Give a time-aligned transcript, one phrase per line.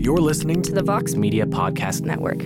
[0.00, 2.40] You're listening to the Vox Media Podcast Network.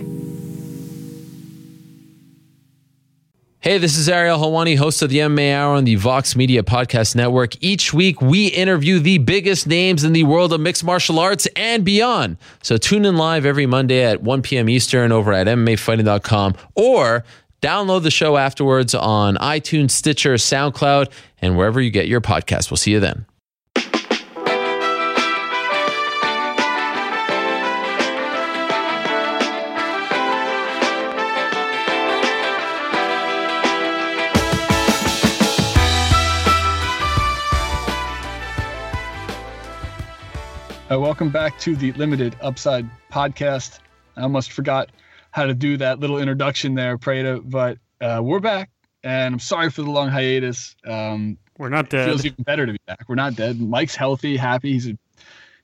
[3.61, 7.15] Hey, this is Ariel Helwani, host of the MMA Hour on the Vox Media Podcast
[7.15, 7.53] Network.
[7.63, 11.85] Each week, we interview the biggest names in the world of mixed martial arts and
[11.85, 12.35] beyond.
[12.61, 14.67] So tune in live every Monday at 1 p.m.
[14.67, 17.23] Eastern over at MMAfighting.com or
[17.61, 21.09] download the show afterwards on iTunes, Stitcher, SoundCloud,
[21.41, 22.69] and wherever you get your podcast.
[22.69, 23.25] We'll see you then.
[40.91, 43.79] Uh, welcome back to the Limited Upside podcast.
[44.15, 44.91] I almost forgot
[45.31, 48.69] how to do that little introduction there, Prada, but uh, we're back,
[49.03, 50.75] and I'm sorry for the long hiatus.
[50.85, 52.05] Um, we're not dead.
[52.05, 53.05] Feels even better to be back.
[53.07, 53.59] We're not dead.
[53.59, 54.73] Mike's healthy, happy.
[54.73, 54.95] He's a,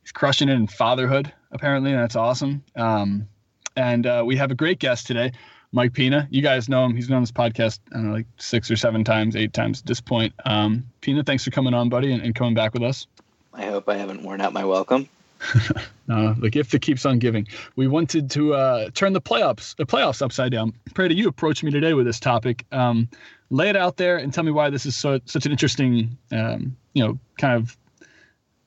[0.01, 1.31] he's crushing it in fatherhood.
[1.51, 2.63] Apparently, and that's awesome.
[2.75, 3.27] Um,
[3.75, 5.33] and uh, we have a great guest today,
[5.71, 6.27] Mike Pina.
[6.31, 6.95] You guys know him.
[6.95, 9.81] He's been on this podcast, I don't know, like six or seven times, eight times
[9.81, 10.33] at this point.
[10.45, 13.05] Um, Pina, thanks for coming on, buddy, and, and coming back with us.
[13.53, 15.09] I hope I haven't worn out my welcome.
[16.07, 17.47] no, the gift that keeps on giving.
[17.75, 20.73] We wanted to uh, turn the playoffs, the playoffs upside down.
[20.93, 22.65] Prada you approach me today with this topic.
[22.71, 23.09] Um,
[23.49, 26.75] lay it out there and tell me why this is so such an interesting, um,
[26.93, 27.77] you know, kind of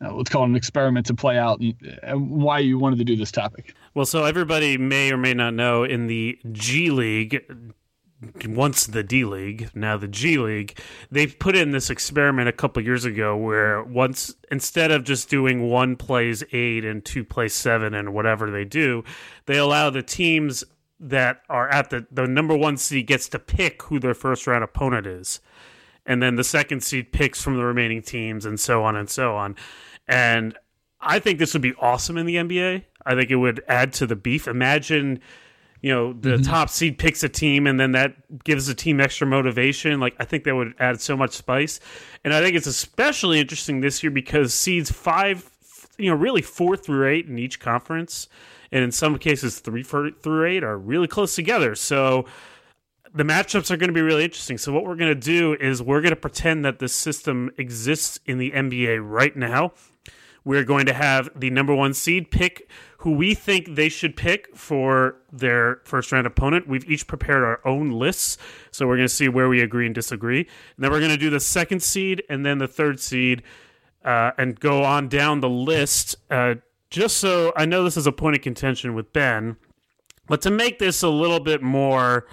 [0.05, 3.05] uh, let's call it an experiment to play out, and, and why you wanted to
[3.05, 3.75] do this topic.
[3.95, 7.45] Well, so everybody may or may not know in the G League,
[8.47, 10.79] once the D League, now the G League,
[11.11, 15.69] they put in this experiment a couple years ago where once instead of just doing
[15.69, 19.05] one plays eight and two plays seven and whatever they do,
[19.47, 20.65] they allow the teams
[21.01, 24.65] that are at the the number one seed gets to pick who their first round
[24.65, 25.41] opponent is.
[26.07, 29.35] And then the second seed picks from the remaining teams and so on and so
[29.37, 29.57] on.
[30.07, 30.57] And
[31.01, 32.85] I think this would be awesome in the NBA.
[33.07, 34.49] I think it would add to the beef.
[34.49, 35.21] Imagine
[35.85, 36.43] you know the mm-hmm.
[36.45, 40.01] top seed picks a team and then that gives the team extra motivation.
[40.01, 41.79] Like i think that would add so much spice.
[42.25, 45.51] And i think it's especially interesting this year because seeds five
[45.99, 48.29] you know really four through eight in each conference
[48.73, 51.75] and in some cases three through eight are really close together.
[51.75, 52.25] So
[53.15, 54.57] the matchups are going to be really interesting.
[54.57, 58.19] So what we're going to do is we're going to pretend that this system exists
[58.25, 59.75] in the nba right now
[60.45, 62.69] we're going to have the number one seed pick
[62.99, 66.67] who we think they should pick for their first round opponent.
[66.67, 68.39] We've each prepared our own lists,
[68.71, 70.41] so we're going to see where we agree and disagree.
[70.41, 73.43] And then we're going to do the second seed and then the third seed,
[74.05, 76.17] uh, and go on down the list.
[76.31, 76.57] Uh,
[76.89, 79.57] just so I know this is a point of contention with Ben,
[80.27, 82.27] but to make this a little bit more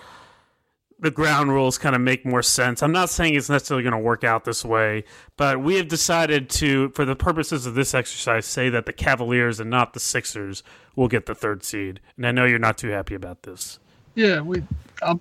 [1.01, 2.83] the ground rules kind of make more sense.
[2.83, 5.03] I'm not saying it's necessarily going to work out this way,
[5.35, 9.59] but we have decided to, for the purposes of this exercise, say that the Cavaliers
[9.59, 10.61] and not the Sixers
[10.95, 11.99] will get the third seed.
[12.17, 13.79] And I know you're not too happy about this.
[14.13, 14.63] Yeah, we.
[15.01, 15.19] I'll,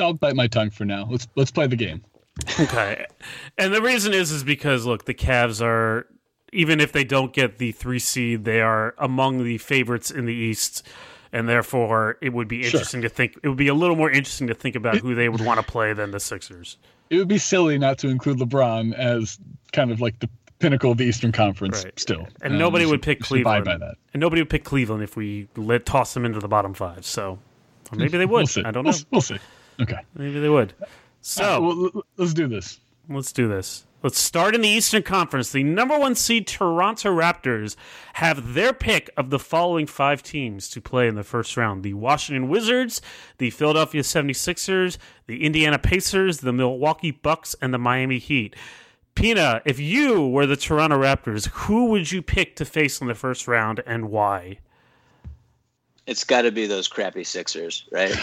[0.00, 1.06] I'll bite my tongue for now.
[1.10, 2.02] Let's let's play the game.
[2.60, 3.04] okay,
[3.58, 6.06] and the reason is is because look, the Cavs are
[6.52, 10.34] even if they don't get the three seed, they are among the favorites in the
[10.34, 10.86] East
[11.32, 13.08] and therefore it would be interesting sure.
[13.08, 13.38] to think.
[13.42, 15.66] It would be a little more interesting to think about who they would want to
[15.66, 16.78] play than the Sixers.
[17.10, 19.38] It would be silly not to include LeBron as
[19.72, 20.28] kind of like the
[20.58, 21.84] pinnacle of the Eastern Conference.
[21.84, 21.98] Right.
[21.98, 23.64] Still, and um, nobody would pick Cleveland.
[23.64, 23.96] by that.
[24.12, 27.04] And nobody would pick Cleveland if we let toss them into the bottom five.
[27.04, 27.38] So,
[27.92, 28.48] maybe they would.
[28.54, 28.90] we'll I don't know.
[28.90, 29.38] We'll, we'll, see.
[29.80, 30.74] Okay, maybe they would.
[31.20, 32.80] So uh, well, let's do this.
[33.08, 33.84] Let's do this.
[34.00, 35.50] Let's start in the Eastern Conference.
[35.50, 37.74] The number one seed Toronto Raptors
[38.12, 41.94] have their pick of the following five teams to play in the first round the
[41.94, 43.02] Washington Wizards,
[43.38, 48.54] the Philadelphia 76ers, the Indiana Pacers, the Milwaukee Bucks, and the Miami Heat.
[49.16, 53.16] Pina, if you were the Toronto Raptors, who would you pick to face in the
[53.16, 54.60] first round and why?
[56.06, 58.14] It's got to be those crappy Sixers, right?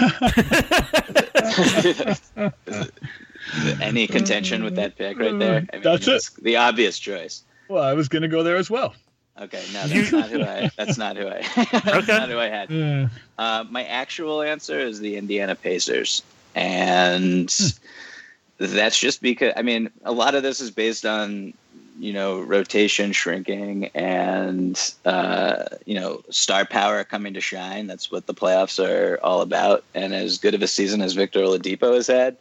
[3.82, 5.66] any contention with that pick right there?
[5.72, 6.30] I mean, that's it.
[6.42, 7.44] The obvious choice.
[7.68, 8.94] Well, I was going to go there as well.
[9.40, 10.72] Okay, no, that's not who I.
[10.78, 11.42] That's not who I.
[11.56, 12.18] that's okay.
[12.18, 12.70] not who I had.
[12.70, 13.10] Yeah.
[13.38, 16.24] Uh, my actual answer is the Indiana Pacers,
[16.56, 18.66] and hmm.
[18.66, 21.54] that's just because I mean a lot of this is based on
[22.00, 27.88] you know rotation shrinking and uh, you know star power coming to shine.
[27.88, 29.84] That's what the playoffs are all about.
[29.94, 32.38] And as good of a season as Victor Oladipo has had,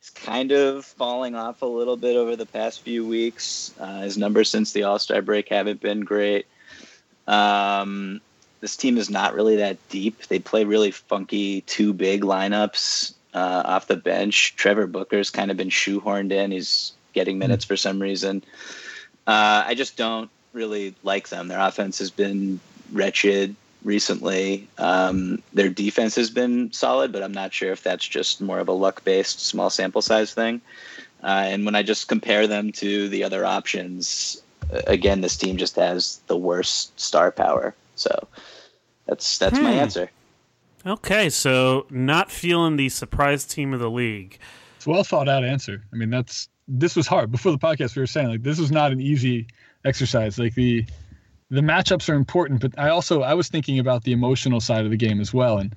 [0.00, 3.74] He's kind of falling off a little bit over the past few weeks.
[3.78, 6.46] Uh, his numbers since the All Star break haven't been great.
[7.26, 8.20] Um,
[8.60, 10.26] this team is not really that deep.
[10.26, 14.56] They play really funky two big lineups uh, off the bench.
[14.56, 16.50] Trevor Booker's kind of been shoehorned in.
[16.50, 17.40] He's getting hmm.
[17.40, 18.42] minutes for some reason.
[19.26, 21.48] Uh, I just don't really like them.
[21.48, 22.58] Their offense has been
[22.92, 23.54] wretched.
[23.84, 24.68] Recently.
[24.78, 28.68] Um, their defense has been solid, but I'm not sure if that's just more of
[28.68, 30.60] a luck based small sample size thing.
[31.22, 34.42] Uh, and when I just compare them to the other options,
[34.72, 37.74] uh, again, this team just has the worst star power.
[37.94, 38.28] So
[39.06, 39.64] that's that's hmm.
[39.64, 40.10] my answer.
[40.86, 44.38] Okay, so not feeling the surprise team of the league.
[44.76, 45.82] It's a well thought out answer.
[45.92, 47.96] I mean, that's this was hard before the podcast.
[47.96, 49.46] We were saying like this was not an easy
[49.84, 50.38] exercise.
[50.38, 50.86] Like the
[51.50, 54.90] the matchups are important, but I also I was thinking about the emotional side of
[54.90, 55.58] the game as well.
[55.58, 55.74] And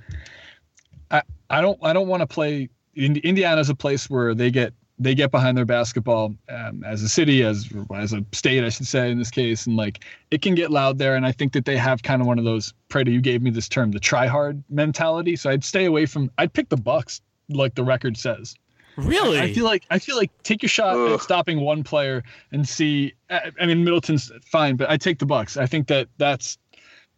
[1.11, 2.69] I I don't I don't want to play.
[2.95, 7.09] Indiana is a place where they get they get behind their basketball um, as a
[7.09, 10.53] city, as as a state, I should say in this case, and like it can
[10.53, 11.15] get loud there.
[11.15, 12.73] And I think that they have kind of one of those.
[12.89, 15.35] Prada, you gave me this term, the try hard mentality.
[15.35, 16.29] So I'd stay away from.
[16.37, 18.55] I'd pick the Bucks, like the record says.
[18.95, 19.39] Really?
[19.39, 21.13] I feel like I feel like take your shot Ugh.
[21.13, 23.13] at stopping one player and see.
[23.29, 25.57] I mean, Middleton's fine, but I take the Bucks.
[25.57, 26.57] I think that that's.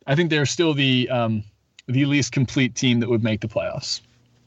[0.07, 1.43] I think they're still the um,
[1.87, 4.01] the least complete team that would make the playoffs.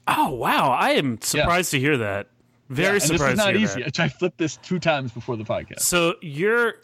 [0.06, 0.70] Oh wow!
[0.70, 1.78] I am surprised yeah.
[1.78, 2.28] to hear that.
[2.70, 3.22] Very yeah, surprised.
[3.22, 3.82] This is not easy.
[3.82, 4.00] That.
[4.00, 5.81] I flipped this two times before the podcast.
[5.81, 6.74] So you're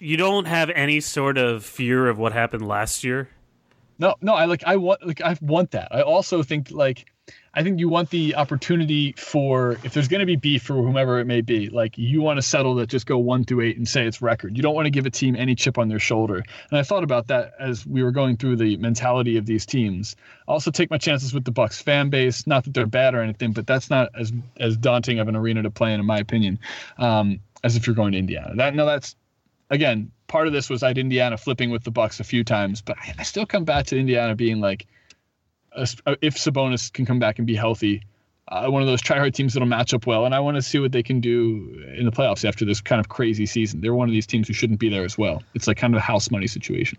[0.00, 3.28] you don't have any sort of fear of what happened last year.
[3.98, 4.34] No, no.
[4.34, 5.88] I like I want like I want that.
[5.90, 7.06] I also think like
[7.54, 11.18] I think you want the opportunity for if there's going to be beef for whomever
[11.18, 13.88] it may be, like you want to settle that just go one through eight and
[13.88, 14.56] say it's record.
[14.56, 16.36] You don't want to give a team any chip on their shoulder.
[16.70, 20.16] And I thought about that as we were going through the mentality of these teams.
[20.46, 22.46] I also take my chances with the Bucks fan base.
[22.46, 25.62] Not that they're bad or anything, but that's not as as daunting of an arena
[25.62, 26.58] to play in, in my opinion,
[26.98, 28.54] um, as if you're going to Indiana.
[28.54, 29.16] That no, that's
[29.70, 32.82] again part of this was I had Indiana flipping with the Bucks a few times,
[32.82, 34.86] but I, I still come back to Indiana being like
[36.22, 38.02] if Sabonis can come back and be healthy,
[38.48, 40.24] uh, one of those try hard teams that'll match up well.
[40.24, 43.00] And I want to see what they can do in the playoffs after this kind
[43.00, 43.80] of crazy season.
[43.80, 45.42] They're one of these teams who shouldn't be there as well.
[45.54, 46.98] It's like kind of a house money situation.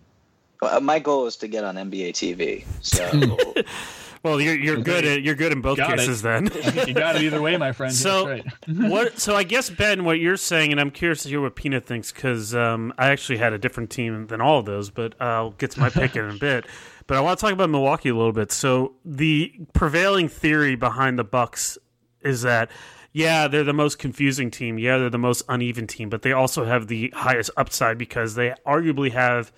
[0.62, 2.66] Well, my goal is to get on NBA TV.
[2.82, 3.54] So.
[4.24, 6.20] well, you're you're good at you're good in both got cases.
[6.20, 6.24] It.
[6.24, 6.46] Then
[6.88, 7.94] you got it either way, my friend.
[7.94, 8.46] So right.
[8.68, 9.20] what?
[9.20, 12.12] So I guess Ben, what you're saying, and I'm curious to hear what Pina thinks
[12.12, 15.72] because um, I actually had a different team than all of those, but I'll get
[15.72, 16.66] to my pick in a bit.
[17.08, 18.52] But I want to talk about Milwaukee a little bit.
[18.52, 21.78] So the prevailing theory behind the Bucks
[22.22, 22.70] is that
[23.12, 24.78] yeah, they're the most confusing team.
[24.78, 28.54] Yeah, they're the most uneven team, but they also have the highest upside because they
[28.68, 29.52] arguably have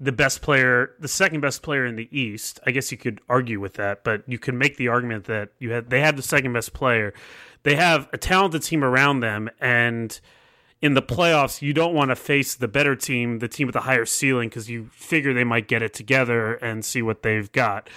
[0.00, 2.58] the best player, the second best player in the East.
[2.66, 5.72] I guess you could argue with that, but you can make the argument that you
[5.72, 7.12] had they have the second best player.
[7.62, 10.18] They have a talented team around them and
[10.82, 13.80] in the playoffs, you don't want to face the better team, the team with the
[13.80, 17.90] higher ceiling, because you figure they might get it together and see what they've got.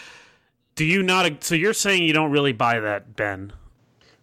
[0.76, 1.44] Do you not?
[1.44, 3.54] So you're saying you don't really buy that, Ben?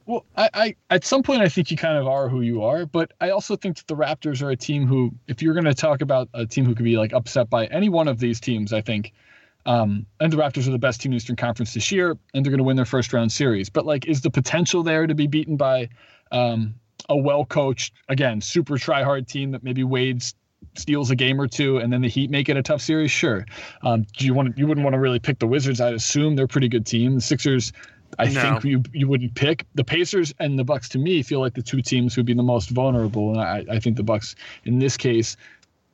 [0.07, 2.87] Well, I, I at some point I think you kind of are who you are,
[2.87, 5.75] but I also think that the Raptors are a team who, if you're going to
[5.75, 8.73] talk about a team who could be like upset by any one of these teams,
[8.73, 9.13] I think.
[9.67, 12.51] Um, and the Raptors are the best team in Eastern Conference this year, and they're
[12.51, 13.69] going to win their first round series.
[13.69, 15.89] But like, is the potential there to be beaten by
[16.33, 16.75] um,
[17.09, 20.25] a well coached, again, super try hard team that maybe Wade
[20.77, 23.11] steals a game or two, and then the Heat make it a tough series.
[23.11, 23.45] Sure.
[23.83, 24.57] Um, do you want?
[24.57, 25.81] You wouldn't want to really pick the Wizards.
[25.81, 27.15] I'd assume they're a pretty good team.
[27.15, 27.73] The Sixers.
[28.19, 28.41] I no.
[28.41, 30.89] think you you wouldn't pick the Pacers and the Bucks.
[30.91, 33.79] To me, feel like the two teams who'd be the most vulnerable, and I, I
[33.79, 34.35] think the Bucks
[34.65, 35.37] in this case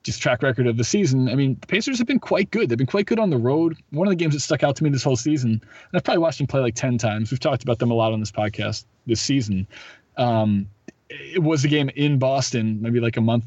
[0.06, 1.28] just track record of the season.
[1.28, 2.68] I mean, the Pacers have been quite good.
[2.68, 3.76] They've been quite good on the road.
[3.90, 6.20] One of the games that stuck out to me this whole season, and I've probably
[6.20, 7.32] watched them play like 10 times.
[7.32, 9.66] We've talked about them a lot on this podcast this season.
[10.16, 10.68] Um,
[11.10, 13.44] it was a game in Boston, maybe like a month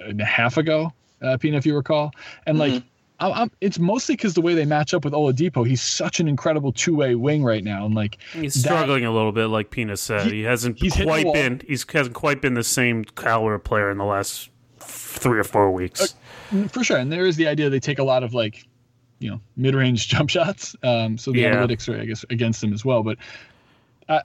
[0.00, 0.92] and a half ago,
[1.22, 2.10] uh, Pina, if you recall.
[2.44, 2.72] And mm-hmm.
[2.72, 2.89] like, I'm,
[3.20, 5.66] I'm, it's mostly because the way they match up with Oladipo.
[5.66, 9.12] He's such an incredible two way wing right now, and like he's that, struggling a
[9.12, 9.46] little bit.
[9.46, 13.58] Like Pina said, he, he hasn't quite been he's hasn't quite been the same caliber
[13.58, 16.14] player in the last three or four weeks.
[16.52, 18.66] Uh, for sure, and there is the idea they take a lot of like
[19.18, 20.74] you know mid range jump shots.
[20.82, 21.54] Um, so the yeah.
[21.54, 23.02] analytics are I guess against him as well.
[23.02, 23.18] But
[24.08, 24.20] uh,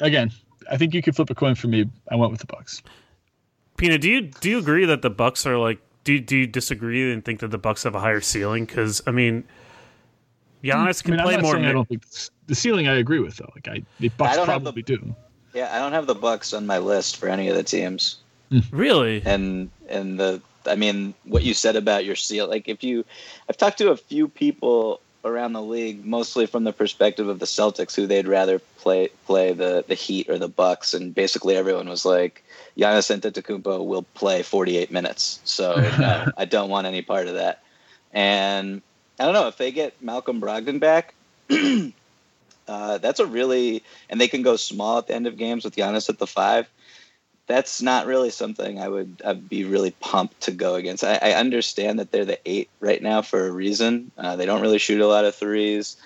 [0.00, 0.30] again,
[0.70, 1.90] I think you could flip a coin for me.
[2.10, 2.82] I went with the Bucks.
[3.76, 5.80] Pina, do you do you agree that the Bucks are like?
[6.04, 8.66] Do do you disagree and think that the Bucks have a higher ceiling?
[8.66, 9.44] Because I mean,
[10.62, 11.56] Giannis can I mean, play more.
[11.56, 12.04] I don't think
[12.46, 13.50] the ceiling I agree with though.
[13.54, 15.16] Like I, the Bucks I probably the, do.
[15.54, 18.18] Yeah, I don't have the Bucks on my list for any of the teams.
[18.50, 18.60] Hmm.
[18.70, 19.22] Really?
[19.24, 23.04] And and the I mean, what you said about your seal, like if you,
[23.48, 27.46] I've talked to a few people around the league, mostly from the perspective of the
[27.46, 31.88] Celtics, who they'd rather play play the the Heat or the Bucks, and basically everyone
[31.88, 32.44] was like,
[32.76, 37.62] Giannis Antetokounmpo will play 48 minutes, so no, I don't want any part of that.
[38.12, 38.82] And
[39.18, 41.14] I don't know if they get Malcolm Brogdon back.
[42.68, 45.76] uh, that's a really and they can go small at the end of games with
[45.76, 46.68] Giannis at the five.
[47.46, 51.04] That's not really something I would I'd be really pumped to go against.
[51.04, 54.10] I, I understand that they're the eight right now for a reason.
[54.16, 55.96] Uh, they don't really shoot a lot of threes.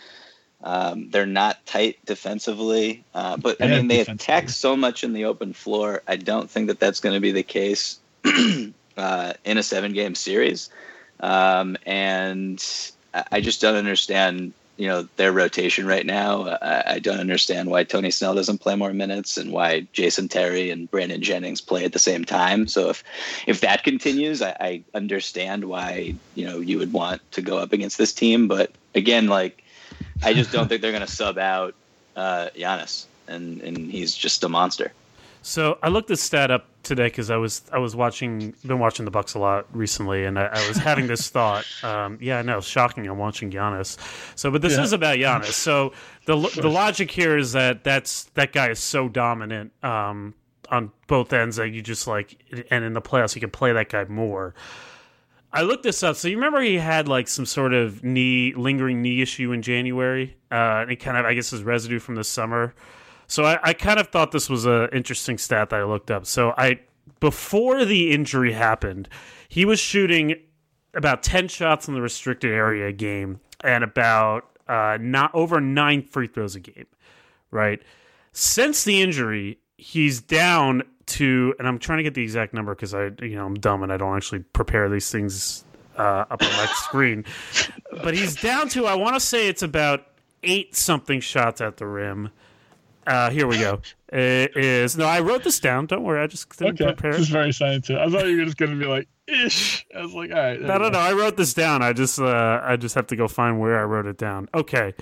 [0.62, 5.24] Um, they're not tight defensively, uh, but I mean they attack so much in the
[5.24, 6.02] open floor.
[6.08, 8.00] I don't think that that's going to be the case
[8.96, 10.70] uh, in a seven-game series,
[11.20, 12.64] um, and
[13.30, 16.48] I just don't understand you know their rotation right now.
[16.62, 20.70] I, I, don't understand why Tony Snell doesn't play more minutes and why Jason Terry
[20.70, 22.68] and Brandon Jennings play at the same time.
[22.68, 23.02] So if
[23.46, 27.72] if that continues, I, I understand why you know you would want to go up
[27.72, 28.46] against this team.
[28.46, 29.64] But again, like
[30.22, 31.74] I just don't think they're going to sub out
[32.14, 34.92] uh, Giannis, and and he's just a monster.
[35.48, 39.06] So I looked this stat up today because I was I was watching been watching
[39.06, 41.64] the Bucks a lot recently, and I, I was having this thought.
[41.82, 43.06] Um, yeah, no, shocking.
[43.06, 43.96] I'm watching Giannis.
[44.38, 44.82] So, but this yeah.
[44.82, 45.52] is about Giannis.
[45.52, 45.94] So
[46.26, 50.34] the the logic here is that that's that guy is so dominant um,
[50.70, 52.36] on both ends that you just like,
[52.70, 54.54] and in the playoffs you can play that guy more.
[55.50, 56.16] I looked this up.
[56.16, 60.36] So you remember he had like some sort of knee lingering knee issue in January,
[60.52, 62.74] uh, and it kind of I guess his residue from the summer.
[63.28, 66.26] So I, I kind of thought this was an interesting stat that I looked up.
[66.26, 66.80] So I
[67.20, 69.08] before the injury happened,
[69.48, 70.34] he was shooting
[70.94, 76.26] about ten shots in the restricted area game and about uh, not over nine free
[76.26, 76.86] throws a game.
[77.50, 77.82] Right.
[78.32, 82.94] Since the injury, he's down to, and I'm trying to get the exact number because
[82.94, 85.64] I, you know, I'm dumb and I don't actually prepare these things
[85.96, 87.24] uh, up on my screen.
[88.02, 90.06] But he's down to, I want to say it's about
[90.42, 92.30] eight something shots at the rim
[93.08, 93.80] uh, here we go.
[94.10, 95.86] It is no, I wrote this down.
[95.86, 96.92] Don't worry, I just didn't okay.
[96.92, 97.12] prepare.
[97.12, 98.00] This is very scientific.
[98.00, 99.86] I thought you were just going to be like ish.
[99.94, 100.60] I was like, all right.
[100.60, 100.98] No, no, no.
[100.98, 101.82] I wrote this down.
[101.82, 104.48] I just, uh, I just have to go find where I wrote it down.
[104.54, 104.94] Okay,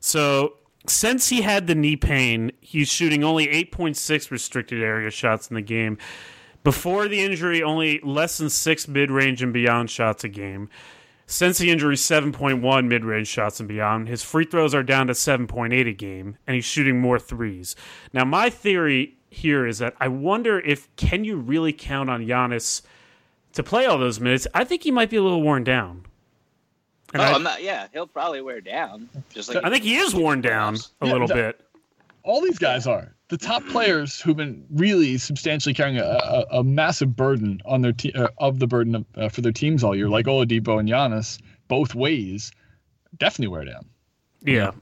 [0.00, 0.54] so
[0.86, 5.62] since he had the knee pain, he's shooting only 8.6 restricted area shots in the
[5.62, 5.98] game.
[6.64, 10.68] Before the injury, only less than six mid range and beyond shots a game.
[11.32, 14.06] Since the injury, 7.1 mid range shots and beyond.
[14.06, 17.74] His free throws are down to 7.8 a game, and he's shooting more threes.
[18.12, 22.82] Now, my theory here is that I wonder if can you really count on Giannis
[23.54, 24.46] to play all those minutes?
[24.52, 26.04] I think he might be a little worn down.
[27.14, 27.62] And oh, I, am not.
[27.62, 29.08] Yeah, he'll probably wear down.
[29.30, 31.58] Just like I think he is worn down a little bit.
[32.24, 36.64] All these guys are the top players who've been really substantially carrying a, a, a
[36.64, 39.96] massive burden on their te- uh, of the burden of, uh, for their teams all
[39.96, 42.52] year, like Oladipo and Giannis, both ways,
[43.16, 43.86] definitely wear down.
[44.42, 44.72] Yeah.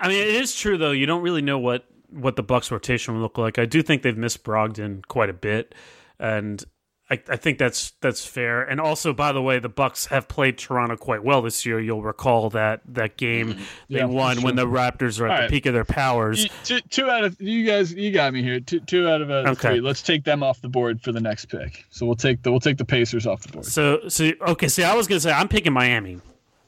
[0.00, 0.92] I mean, it is true though.
[0.92, 3.58] You don't really know what what the Bucks rotation will look like.
[3.58, 5.74] I do think they've missed Brogdon quite a bit,
[6.18, 6.64] and
[7.10, 8.62] I, I, think that's that's fair.
[8.62, 11.80] And also, by the way, the Bucks have played Toronto quite well this year.
[11.80, 13.62] You'll recall that that game mm-hmm.
[13.88, 15.50] they yeah, won when the Raptors were at All the right.
[15.50, 16.48] peak of their powers.
[16.64, 18.60] Two, two, out of you guys, you got me here.
[18.60, 19.54] Two, two out of uh, okay.
[19.54, 19.80] three.
[19.80, 21.86] Let's take them off the board for the next pick.
[21.88, 23.64] So we'll take the we'll take the Pacers off the board.
[23.64, 24.68] So so okay.
[24.68, 26.20] See, I was gonna say I'm picking Miami.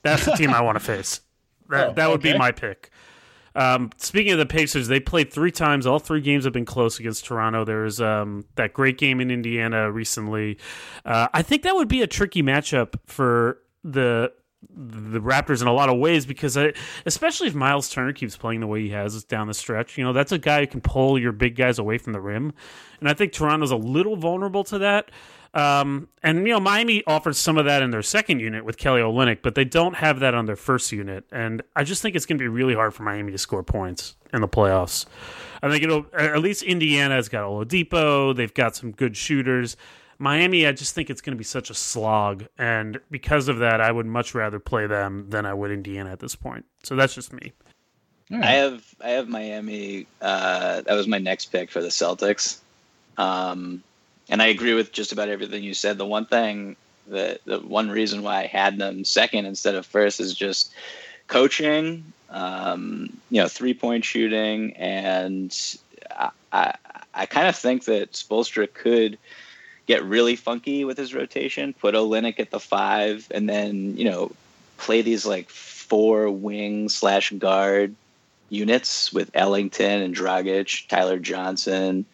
[0.03, 1.21] That's the team I want to face.
[1.69, 2.33] That oh, that would okay.
[2.33, 2.91] be my pick.
[3.54, 5.87] Um, speaking of the Pacers, they played three times.
[5.87, 7.64] All three games have been close against Toronto.
[7.64, 10.59] There's um, that great game in Indiana recently.
[11.04, 14.33] Uh, I think that would be a tricky matchup for the
[14.69, 16.75] the Raptors in a lot of ways because I,
[17.07, 20.12] especially if Miles Turner keeps playing the way he has down the stretch, you know,
[20.12, 22.52] that's a guy who can pull your big guys away from the rim.
[23.00, 25.11] And I think Toronto's a little vulnerable to that.
[25.52, 29.00] Um, and you know, Miami offers some of that in their second unit with Kelly
[29.00, 31.25] Olynyk, but they don't have that on their first unit.
[31.33, 34.16] And I just think it's going to be really hard for Miami to score points
[34.33, 35.07] in the playoffs.
[35.62, 38.35] I think it'll at least Indiana's got Oladipo.
[38.35, 39.76] They've got some good shooters.
[40.19, 43.80] Miami, I just think it's going to be such a slog, and because of that,
[43.80, 46.66] I would much rather play them than I would Indiana at this point.
[46.83, 47.52] So that's just me.
[48.30, 48.45] Right.
[48.45, 50.07] I have I have Miami.
[50.21, 52.59] Uh, that was my next pick for the Celtics.
[53.16, 53.83] Um,
[54.31, 55.99] and I agree with just about everything you said.
[55.99, 56.77] The one thing
[57.09, 60.73] that the one reason why I had them second instead of first is just
[61.27, 65.55] coaching, um, you know, three point shooting, and
[66.11, 66.75] I, I,
[67.13, 69.19] I kind of think that Spoelstra could
[69.87, 74.31] get really funky with his rotation, put Olynyk at the five, and then you know
[74.79, 77.97] play these like four wing slash guard
[78.49, 82.07] units with Ellington and Dragic, Tyler Johnson,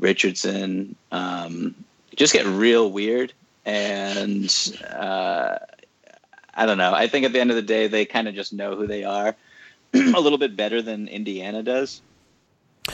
[0.00, 1.74] Richardson um,
[2.16, 3.32] just get real weird.
[3.64, 4.52] And
[4.90, 5.58] uh,
[6.54, 6.92] I don't know.
[6.92, 9.04] I think at the end of the day, they kind of just know who they
[9.04, 9.36] are
[9.94, 12.00] a little bit better than Indiana does.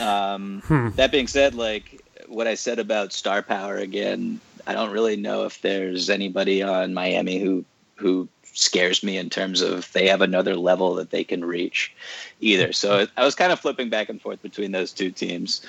[0.00, 0.90] Um, hmm.
[0.96, 5.44] That being said, like what I said about star power again, I don't really know
[5.44, 10.56] if there's anybody on Miami who who scares me in terms of they have another
[10.56, 11.94] level that they can reach
[12.40, 12.72] either.
[12.72, 15.64] So I was kind of flipping back and forth between those two teams.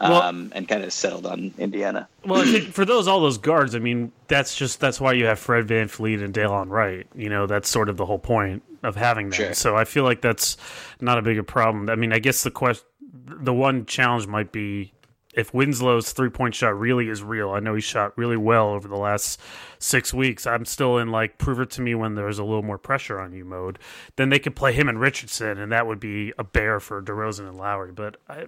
[0.00, 2.08] Um, and kind of settled on Indiana.
[2.24, 5.66] Well, for those all those guards, I mean, that's just that's why you have Fred
[5.66, 7.06] VanVleet and Delon Wright.
[7.14, 9.32] You know, that's sort of the whole point of having them.
[9.32, 9.54] Sure.
[9.54, 10.56] So I feel like that's
[11.00, 11.90] not a big a problem.
[11.90, 12.86] I mean, I guess the question,
[13.26, 14.92] the one challenge might be
[15.34, 17.50] if Winslow's three point shot really is real.
[17.50, 19.40] I know he shot really well over the last
[19.78, 20.46] six weeks.
[20.46, 23.32] I'm still in like prove it to me when there's a little more pressure on
[23.32, 23.78] you mode.
[24.16, 27.48] Then they could play him and Richardson, and that would be a bear for DeRozan
[27.48, 27.92] and Lowry.
[27.92, 28.46] But I,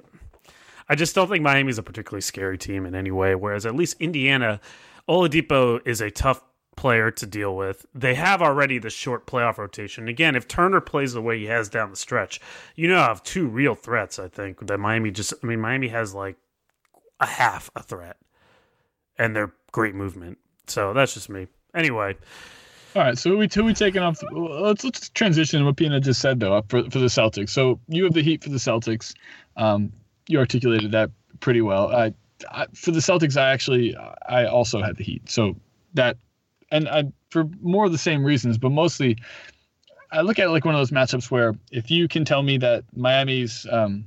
[0.89, 3.35] I just don't think Miami's a particularly scary team in any way.
[3.35, 4.61] Whereas at least Indiana,
[5.09, 6.43] Oladipo is a tough
[6.77, 7.87] player to deal with.
[7.95, 10.09] They have already the short playoff rotation.
[10.09, 12.41] Again, if Turner plays the way he has down the stretch,
[12.77, 14.19] you know, I have two real threats.
[14.19, 15.35] I think that Miami just.
[15.43, 16.37] I mean, Miami has like
[17.21, 18.17] a half a threat,
[19.19, 20.39] and they're great movement.
[20.67, 21.47] So that's just me.
[21.75, 22.17] Anyway.
[22.95, 24.23] All right, so we who we taking off?
[24.33, 27.49] Let's let's transition what Pina just said though for for the Celtics.
[27.49, 29.15] So you have the Heat for the Celtics.
[29.57, 29.93] Um,
[30.29, 31.11] you articulated that
[31.41, 31.95] pretty well.
[31.95, 32.15] I,
[32.51, 33.97] I, for the Celtics, I actually
[34.29, 35.29] I also had the Heat.
[35.29, 35.57] So
[35.95, 36.17] that
[36.71, 39.17] and I for more of the same reasons, but mostly
[40.11, 42.59] I look at it like one of those matchups where if you can tell me
[42.59, 44.07] that Miami's um,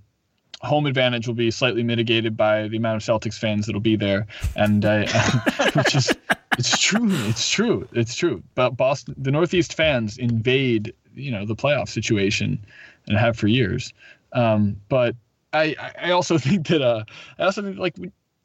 [0.62, 4.28] home advantage will be slightly mitigated by the amount of Celtics fans that'll be there,
[4.56, 5.06] and uh,
[5.74, 6.12] which is
[6.58, 8.44] it's true, it's true, it's true.
[8.54, 12.64] But Boston, the Northeast fans invade you know the playoff situation
[13.08, 13.94] and have for years.
[14.34, 15.16] Um, but
[15.56, 17.04] I, I also think that uh,
[17.40, 17.96] I also think like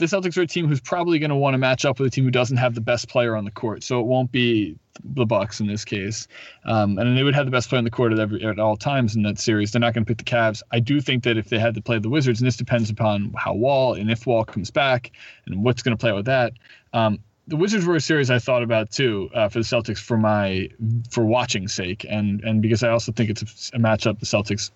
[0.00, 2.10] the Celtics are a team who's probably going to want to match up with a
[2.10, 3.84] team who doesn't have the best player on the court.
[3.84, 6.26] So it won't be the Bucks in this case,
[6.64, 8.76] um, and they would have the best player on the court at every at all
[8.76, 9.72] times in that series.
[9.72, 10.62] They're not going to pick the Cavs.
[10.72, 13.32] I do think that if they had to play the Wizards, and this depends upon
[13.36, 15.12] how Wall and if Wall comes back
[15.46, 16.54] and what's going to play with that.
[16.92, 20.16] Um, the Wizards were a series I thought about too uh, for the Celtics for
[20.16, 20.68] my
[21.10, 24.70] for watching sake, and and because I also think it's a, a matchup the Celtics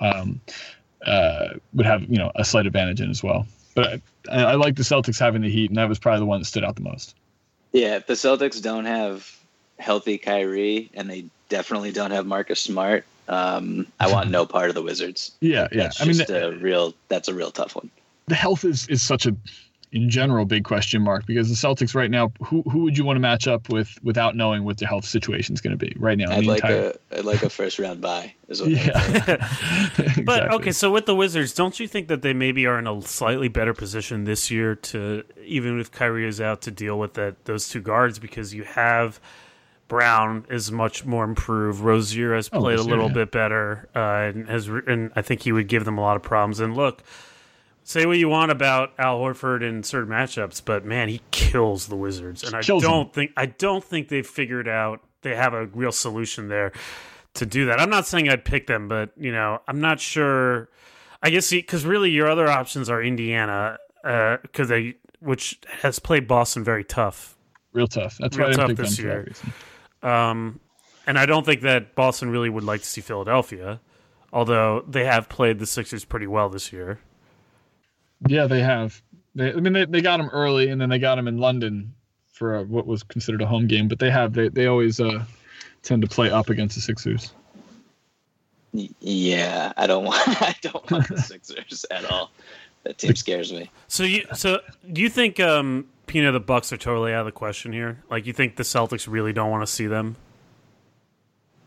[0.00, 0.40] um,
[1.04, 3.46] uh, would have you know a slight advantage in as well.
[3.74, 4.00] But
[4.30, 6.46] I, I like the Celtics having the Heat, and that was probably the one that
[6.46, 7.14] stood out the most.
[7.72, 9.30] Yeah, if the Celtics don't have
[9.78, 14.74] healthy Kyrie, and they definitely don't have Marcus Smart, um, I want no part of
[14.74, 15.32] the Wizards.
[15.40, 15.84] Yeah, yeah.
[15.84, 17.90] That's I mean, a real that's a real tough one.
[18.26, 19.36] The health is is such a
[19.92, 23.16] in general big question mark because the Celtics right now who who would you want
[23.16, 26.18] to match up with without knowing what their health situation is going to be right
[26.18, 26.30] now?
[26.30, 26.94] I'd like entire...
[27.10, 28.70] a I'd like a first round bye as well.
[28.78, 28.88] Yeah.
[29.98, 30.24] exactly.
[30.24, 33.00] But okay, so with the Wizards, don't you think that they maybe are in a
[33.02, 37.44] slightly better position this year to even if Kyrie is out to deal with that
[37.46, 39.20] those two guards because you have
[39.88, 41.80] Brown is much more improved.
[41.80, 43.14] Rozier has oh, played oh, a little yeah.
[43.14, 46.22] bit better, uh, and has, and I think he would give them a lot of
[46.22, 46.60] problems.
[46.60, 47.02] And look,
[47.88, 51.96] say what you want about Al Horford in certain matchups, but man, he kills the
[51.96, 53.08] Wizards, and I don't him.
[53.08, 56.72] think I don't think they've figured out they have a real solution there
[57.34, 57.80] to do that.
[57.80, 60.68] I'm not saying I'd pick them, but you know, I'm not sure.
[61.22, 66.28] I guess because really your other options are Indiana, because uh, they which has played
[66.28, 67.38] Boston very tough,
[67.72, 68.18] real tough.
[68.20, 69.32] That's real why tough this year.
[70.02, 70.60] Um,
[71.06, 73.80] and I don't think that Boston really would like to see Philadelphia,
[74.30, 77.00] although they have played the Sixers pretty well this year.
[78.26, 79.00] Yeah, they have.
[79.34, 81.94] They, I mean, they, they got him early, and then they got him in London
[82.32, 83.88] for a, what was considered a home game.
[83.88, 85.24] But they have they they always uh,
[85.82, 87.32] tend to play up against the Sixers.
[88.72, 92.30] Yeah, I don't want I don't want the Sixers at all.
[92.84, 93.70] That team scares me.
[93.88, 94.60] So you so
[94.92, 98.02] do you think um Pina the Bucks are totally out of the question here?
[98.10, 100.16] Like you think the Celtics really don't want to see them?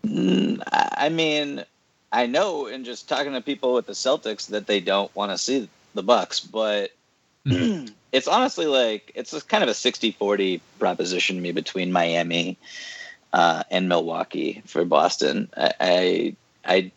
[0.06, 1.64] Mm, I mean,
[2.12, 5.38] I know in just talking to people with the Celtics that they don't want to
[5.38, 6.92] see the Bucks, but
[7.46, 7.94] mm-hmm.
[8.12, 12.58] it's honestly like it's kind of a 60-40 proposition to me between Miami
[13.34, 15.50] uh, and Milwaukee for Boston.
[15.56, 16.92] I, I, I,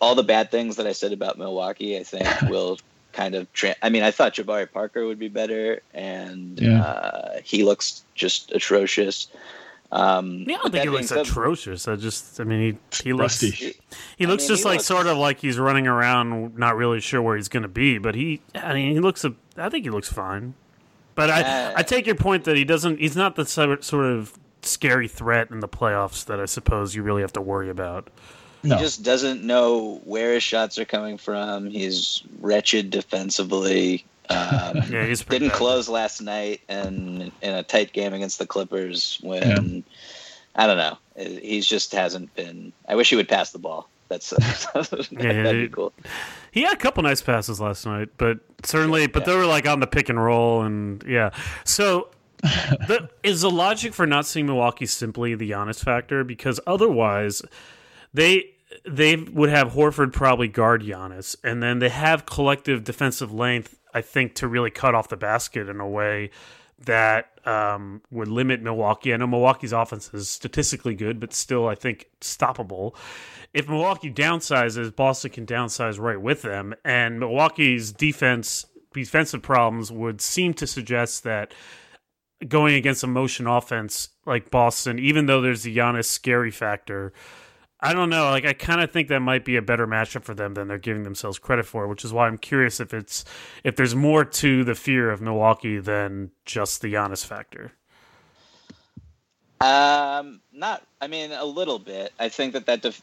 [0.00, 2.78] all the bad things that I said about Milwaukee, I think will
[3.12, 3.52] kind of.
[3.52, 6.82] Tra- I mean, I thought Jabari Parker would be better, and yeah.
[6.82, 9.28] uh, he looks just atrocious.
[9.92, 11.86] Um, yeah, I don't think he looks said, atrocious.
[11.86, 13.74] I just, I mean, he he looks he,
[14.16, 17.00] he looks mean, just he like looks, sort of like he's running around, not really
[17.00, 17.98] sure where he's going to be.
[17.98, 19.24] But he, I mean, he looks.
[19.24, 20.54] A, I think he looks fine.
[21.14, 22.98] But I, uh, I take your point that he doesn't.
[22.98, 27.22] He's not the sort of scary threat in the playoffs that I suppose you really
[27.22, 28.10] have to worry about.
[28.64, 28.76] No.
[28.76, 31.66] He just doesn't know where his shots are coming from.
[31.66, 34.04] He's wretched defensively.
[34.30, 35.56] Um, yeah, he's didn't bad.
[35.56, 39.80] close last night and in a tight game against the Clippers when yeah.
[40.56, 40.98] I don't know.
[41.16, 42.72] He just hasn't been.
[42.88, 43.88] I wish he would pass the ball.
[44.08, 45.92] That's that, yeah, that'd be cool.
[46.50, 49.32] He had a couple nice passes last night, but certainly, but yeah.
[49.32, 51.30] they were like on the pick and roll, and yeah.
[51.64, 52.10] So,
[52.42, 56.22] the, is the logic for not seeing Milwaukee simply the Giannis factor?
[56.22, 57.42] Because otherwise,
[58.12, 58.50] they
[58.86, 63.76] they would have Horford probably guard Giannis, and then they have collective defensive length.
[63.94, 66.30] I think to really cut off the basket in a way
[66.80, 69.14] that um, would limit Milwaukee.
[69.14, 72.96] I know Milwaukee's offense is statistically good, but still, I think stoppable.
[73.52, 80.20] If Milwaukee downsizes, Boston can downsize right with them, and Milwaukee's defense defensive problems would
[80.20, 81.52] seem to suggest that
[82.46, 87.12] going against a motion offense like Boston, even though there's the Giannis scary factor,
[87.84, 88.30] I don't know.
[88.30, 90.78] Like I kind of think that might be a better matchup for them than they're
[90.78, 93.26] giving themselves credit for, which is why I'm curious if it's
[93.62, 97.72] if there's more to the fear of Milwaukee than just the Giannis factor.
[99.60, 100.82] Um, not.
[101.02, 102.14] I mean, a little bit.
[102.18, 102.80] I think that that.
[102.80, 103.02] Def-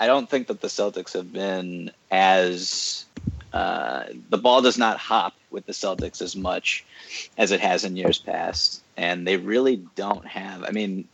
[0.00, 3.04] I don't think that the Celtics have been as.
[3.52, 6.84] Uh, the ball does not hop with the Celtics as much
[7.38, 10.64] as it has in years past, and they really don't have.
[10.64, 11.06] I mean,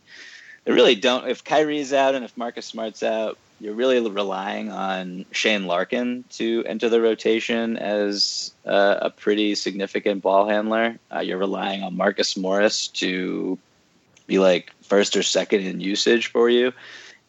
[0.63, 1.27] they really don't.
[1.27, 6.63] If Kyrie's out and if Marcus Smart's out, you're really relying on Shane Larkin to
[6.65, 10.97] enter the rotation as uh, a pretty significant ball handler.
[11.13, 13.57] Uh, you're relying on Marcus Morris to
[14.27, 16.73] be like first or second in usage for you.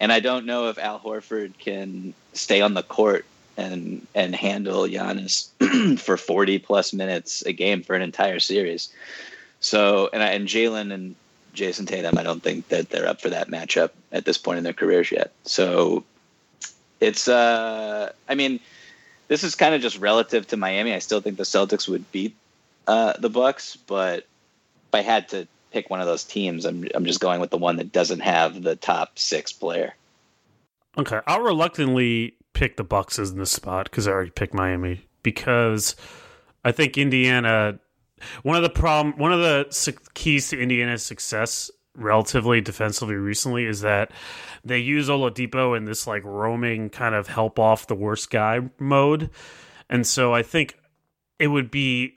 [0.00, 3.24] And I don't know if Al Horford can stay on the court
[3.56, 5.48] and and handle Giannis
[6.00, 8.92] for 40 plus minutes a game for an entire series.
[9.60, 11.14] So and I, and Jaylen and
[11.54, 14.64] Jayson Tatum, I don't think that they're up for that matchup at this point in
[14.64, 15.32] their careers yet.
[15.44, 16.04] So
[17.00, 18.60] it's, uh, I mean,
[19.28, 20.92] this is kind of just relative to Miami.
[20.92, 22.36] I still think the Celtics would beat
[22.86, 27.04] uh, the Bucks, but if I had to pick one of those teams, I'm I'm
[27.04, 29.94] just going with the one that doesn't have the top six player.
[30.96, 35.96] Okay, I'll reluctantly pick the Bucks in this spot because I already picked Miami because
[36.64, 37.78] I think Indiana
[38.42, 43.80] one of the problem, one of the keys to Indiana's success relatively defensively recently is
[43.82, 44.10] that
[44.64, 49.30] they use Oladipo in this like roaming kind of help off the worst guy mode.
[49.88, 50.76] And so I think
[51.38, 52.14] it would be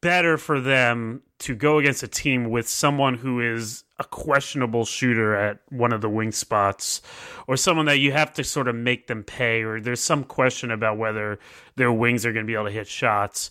[0.00, 5.34] better for them to go against a team with someone who is a questionable shooter
[5.34, 7.02] at one of the wing spots
[7.46, 10.70] or someone that you have to sort of make them pay or there's some question
[10.70, 11.38] about whether
[11.76, 13.50] their wings are going to be able to hit shots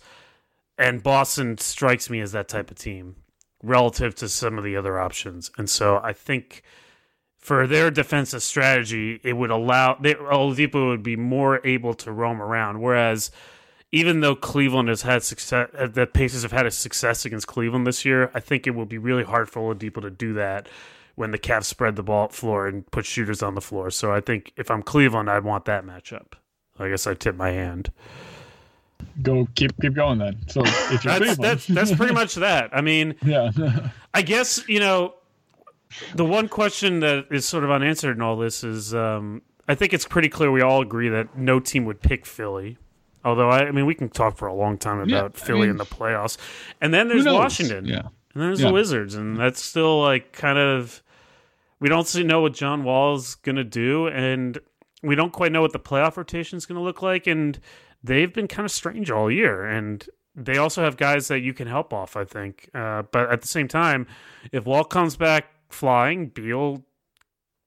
[0.79, 3.17] and Boston strikes me as that type of team
[3.61, 5.51] relative to some of the other options.
[5.57, 6.63] And so I think
[7.37, 12.41] for their defensive strategy, it would allow they, Oladipo would be more able to roam
[12.41, 12.79] around.
[12.81, 13.29] Whereas
[13.91, 17.85] even though Cleveland has had success, uh, the Pacers have had a success against Cleveland
[17.85, 20.69] this year, I think it will be really hard for Oladipo to do that
[21.15, 23.91] when the Cavs spread the ball floor and put shooters on the floor.
[23.91, 26.33] So I think if I'm Cleveland, I'd want that matchup.
[26.77, 27.91] I guess I tip my hand
[29.21, 30.37] go keep keep going then.
[30.47, 32.69] So if you're that's, that's that's pretty much that.
[32.73, 33.51] I mean, yeah.
[34.13, 35.15] I guess you know
[36.13, 39.93] the one question that is sort of unanswered in all this is um, I think
[39.93, 42.77] it's pretty clear we all agree that no team would pick Philly.
[43.25, 45.61] Although I, I mean, we can talk for a long time about yeah, Philly I
[45.63, 46.37] mean, in the playoffs,
[46.79, 48.67] and then there's Washington, yeah, and then there's yeah.
[48.67, 51.03] the Wizards, and that's still like kind of
[51.81, 54.57] we don't see, know what John Wall's gonna do, and
[55.03, 57.59] we don't quite know what the playoff rotation is gonna look like, and
[58.03, 61.67] they've been kind of strange all year, and they also have guys that you can
[61.67, 62.15] help off.
[62.15, 64.07] I think, uh, but at the same time,
[64.51, 66.83] if Wall comes back flying, Beal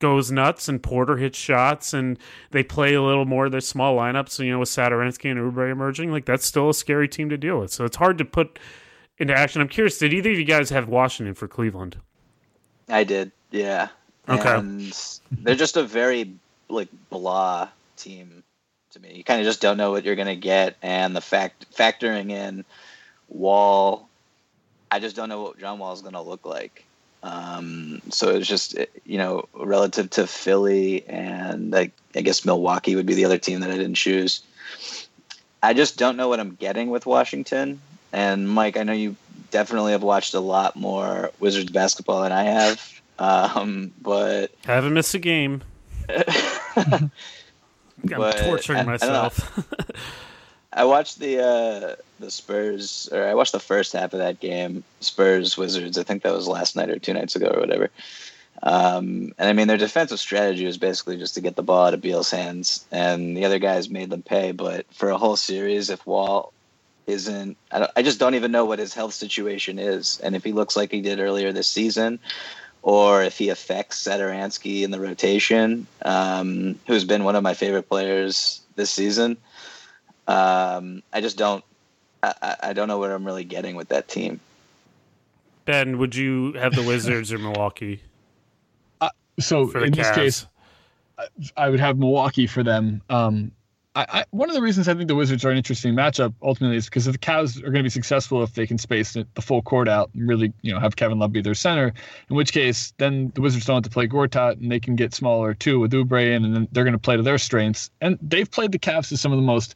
[0.02, 2.18] goes nuts and Porter hits shots and
[2.50, 5.70] they play a little more of their small lineups, you know, with Satoransky and Oubre
[5.70, 7.72] emerging, like that's still a scary team to deal with.
[7.72, 8.58] So it's hard to put
[9.18, 9.62] into action.
[9.62, 11.98] I'm curious, did either of you guys have Washington for Cleveland?
[12.88, 13.90] I did, yeah.
[14.28, 14.56] Okay.
[14.56, 14.92] And
[15.30, 16.34] they're just a very
[16.68, 18.42] like blah team
[18.92, 19.14] to me.
[19.14, 22.30] You kind of just don't know what you're going to get, and the fact factoring
[22.30, 22.64] in
[23.28, 24.08] Wall,
[24.90, 26.84] I just don't know what John Wall is going to look like.
[27.22, 28.76] Um, so it's just
[29.06, 33.60] you know relative to Philly and like I guess Milwaukee would be the other team
[33.60, 34.42] that I didn't choose.
[35.62, 37.80] I just don't know what I'm getting with Washington.
[38.12, 39.16] And Mike, I know you
[39.52, 43.00] definitely have watched a lot more Wizards basketball than I have.
[43.18, 45.62] Um, but I haven't missed a game.
[48.02, 49.58] I'm but torturing I, myself.
[49.78, 49.94] I,
[50.82, 54.84] I watched the uh, the Spurs, or I watched the first half of that game,
[55.00, 55.98] Spurs Wizards.
[55.98, 57.90] I think that was last night or two nights ago or whatever.
[58.62, 61.94] Um, and I mean, their defensive strategy was basically just to get the ball out
[61.94, 64.52] of Beal's hands, and the other guys made them pay.
[64.52, 66.52] But for a whole series, if Wall
[67.06, 70.52] isn't, I, I just don't even know what his health situation is, and if he
[70.52, 72.18] looks like he did earlier this season,
[72.82, 77.88] or if he affects Satoransky in the rotation, um, who's been one of my favorite
[77.88, 79.36] players this season.
[80.26, 81.64] Um, I just don't.
[82.22, 84.38] I, I, don't know what I'm really getting with that team.
[85.64, 88.02] Ben, would you have the Wizards or Milwaukee?
[89.00, 89.96] Uh, so in Cavs?
[89.96, 90.46] this case,
[91.56, 93.02] I would have Milwaukee for them.
[93.10, 93.50] Um,
[93.94, 96.78] I, I, one of the reasons I think the Wizards are an interesting matchup ultimately
[96.78, 99.26] is because if the Cavs are going to be successful if they can space the,
[99.42, 101.92] full court out and really, you know, have Kevin Love be their center.
[102.30, 105.12] In which case, then the Wizards don't have to play Gortat and they can get
[105.12, 107.90] smaller too with Oubre and then they're going to play to their strengths.
[108.00, 109.74] And they've played the Cavs to some of the most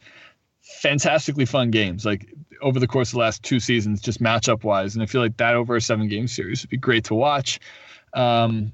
[0.61, 2.27] fantastically fun games, like
[2.61, 4.95] over the course of the last two seasons, just matchup wise.
[4.95, 7.59] And I feel like that over a seven game series would be great to watch.
[8.13, 8.73] Um,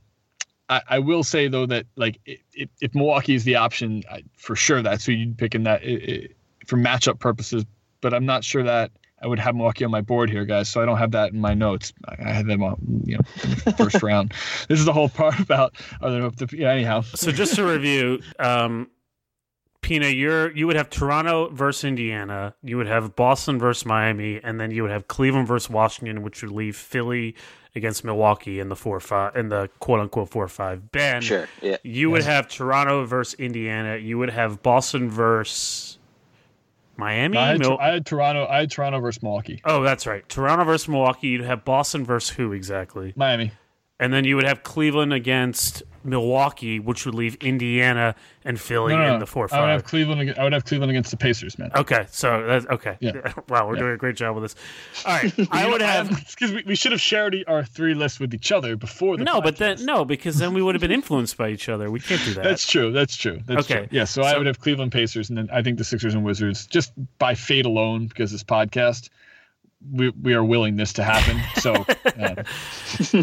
[0.73, 4.55] I, I, will say though that like if, if Milwaukee is the option, I, for
[4.55, 6.36] sure that's who you'd pick in that it,
[6.67, 7.65] for matchup purposes.
[8.01, 10.67] But I'm not sure that I would have Milwaukee on my board here, guys.
[10.67, 11.93] So I don't have that in my notes.
[12.07, 14.33] I had them on, you know, first round.
[14.67, 15.75] This is the whole part about.
[16.01, 17.01] Uh, yeah, anyhow.
[17.01, 18.89] So just to review, um,
[19.83, 24.59] Pina, you're you would have Toronto versus Indiana, you would have Boston versus Miami, and
[24.59, 27.35] then you would have Cleveland versus Washington, which would leave Philly
[27.75, 30.91] against Milwaukee in the four five in the quote unquote four five.
[30.91, 31.77] Ben, sure, yeah.
[31.83, 33.97] You would have Toronto versus Indiana.
[33.97, 35.99] You would have Boston versus
[36.95, 37.37] Miami.
[37.37, 38.47] I had, Mil- I had Toronto.
[38.47, 39.61] I had Toronto versus Milwaukee.
[39.65, 40.27] Oh, that's right.
[40.29, 41.27] Toronto versus Milwaukee.
[41.27, 43.13] You'd have Boston versus who exactly?
[43.15, 43.51] Miami.
[43.99, 49.07] And then you would have Cleveland against Milwaukee, which would leave Indiana and Philly no,
[49.07, 49.59] no, in the four five.
[49.59, 50.35] I would have Cleveland.
[50.37, 51.71] I would have Cleveland against the Pacers, man.
[51.75, 52.97] Okay, so that's okay.
[52.99, 53.33] Yeah.
[53.49, 53.81] wow, we're yeah.
[53.81, 54.55] doing a great job with this.
[55.05, 58.33] All right, I would have because we, we should have shared our three lists with
[58.33, 59.23] each other before the.
[59.23, 59.43] No, podcast.
[59.43, 61.89] but then no, because then we would have been influenced by each other.
[61.89, 62.43] We can't do that.
[62.43, 62.91] That's true.
[62.91, 63.39] That's true.
[63.45, 63.87] That's okay.
[63.87, 63.97] True.
[63.97, 66.23] Yeah, so, so I would have Cleveland Pacers, and then I think the Sixers and
[66.23, 69.09] Wizards just by fate alone because this podcast
[69.91, 71.41] we we are willing this to happen.
[71.61, 71.83] So uh,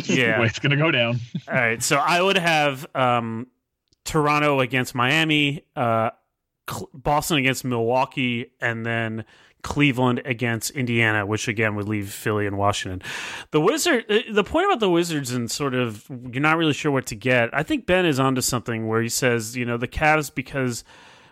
[0.06, 1.20] yeah, the way it's going to go down.
[1.48, 3.46] All right, so I would have um,
[4.04, 6.10] Toronto against Miami, uh,
[6.68, 9.24] Cl- Boston against Milwaukee, and then
[9.62, 13.02] Cleveland against Indiana, which again would leave Philly and Washington.
[13.50, 16.92] The Wizard, uh, the point about the Wizards and sort of you're not really sure
[16.92, 17.50] what to get.
[17.52, 20.84] I think Ben is onto something where he says, you know, the Cavs because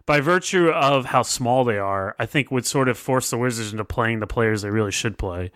[0.09, 3.73] by virtue of how small they are, I think would sort of force the Wizards
[3.73, 5.53] into playing the players they really should play.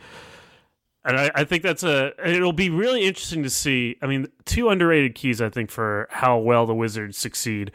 [1.07, 2.12] And I, I, think that's a.
[2.23, 3.97] It'll be really interesting to see.
[4.03, 7.73] I mean, two underrated keys, I think, for how well the Wizards succeed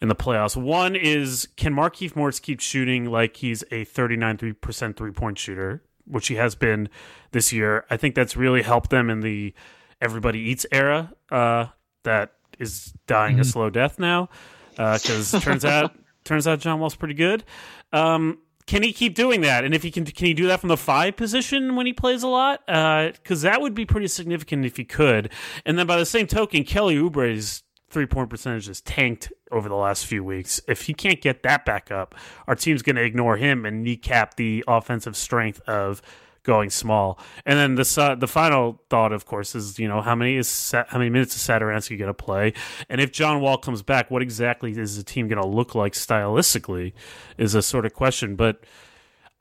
[0.00, 0.56] in the playoffs.
[0.56, 6.28] One is can Markieff Morris keep shooting like he's a 39% three point shooter, which
[6.28, 6.88] he has been
[7.32, 7.84] this year.
[7.90, 9.52] I think that's really helped them in the
[10.00, 11.66] everybody eats era uh,
[12.04, 13.42] that is dying mm-hmm.
[13.42, 14.30] a slow death now.
[14.70, 17.44] Because uh, turns out Turns out John Wall's pretty good.
[17.92, 19.64] Um, can he keep doing that?
[19.64, 22.22] And if he can, can he do that from the five position when he plays
[22.22, 22.60] a lot?
[22.66, 25.30] Because uh, that would be pretty significant if he could.
[25.66, 29.76] And then by the same token, Kelly Oubre's three point percentage has tanked over the
[29.76, 30.60] last few weeks.
[30.66, 32.14] If he can't get that back up,
[32.48, 36.00] our team's going to ignore him and kneecap the offensive strength of
[36.44, 37.18] going small.
[37.44, 40.70] And then the uh, the final thought, of course, is you know how many is
[40.72, 42.52] how many minutes is Satoransky going to play,
[42.88, 45.94] and if John Wall comes back, what exactly is the team going to look like
[45.94, 46.92] stylistically?
[47.36, 48.36] Is a sort of question.
[48.36, 48.62] But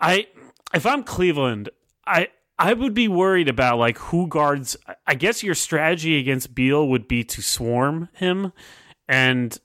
[0.02, 0.28] I,
[0.74, 1.70] if I'm Cleveland,
[2.08, 2.30] I.
[2.60, 4.78] I would be worried about like who guards.
[5.08, 8.54] I guess your strategy against Beal would be to swarm him,
[9.08, 9.60] and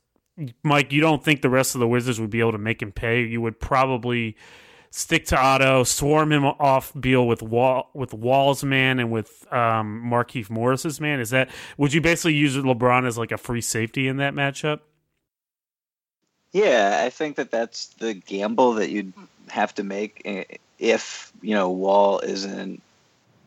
[0.62, 2.90] Mike, you don't think the rest of the Wizards would be able to make him
[2.90, 3.22] pay?
[3.22, 4.36] You would probably
[4.90, 10.02] stick to Otto, swarm him off Beal with Wall with Wall's man and with um,
[10.04, 11.20] Markieff Morris's man.
[11.20, 14.80] Is that would you basically use LeBron as like a free safety in that matchup?
[16.52, 19.12] Yeah, I think that that's the gamble that you'd
[19.48, 20.22] have to make
[20.78, 22.82] if you know Wall isn't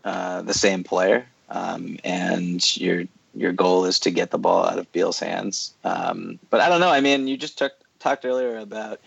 [0.03, 4.77] uh, the same player, um, and your your goal is to get the ball out
[4.77, 5.73] of Beal's hands.
[5.83, 6.89] Um, but I don't know.
[6.89, 7.61] I mean, you just
[7.99, 8.99] talked earlier about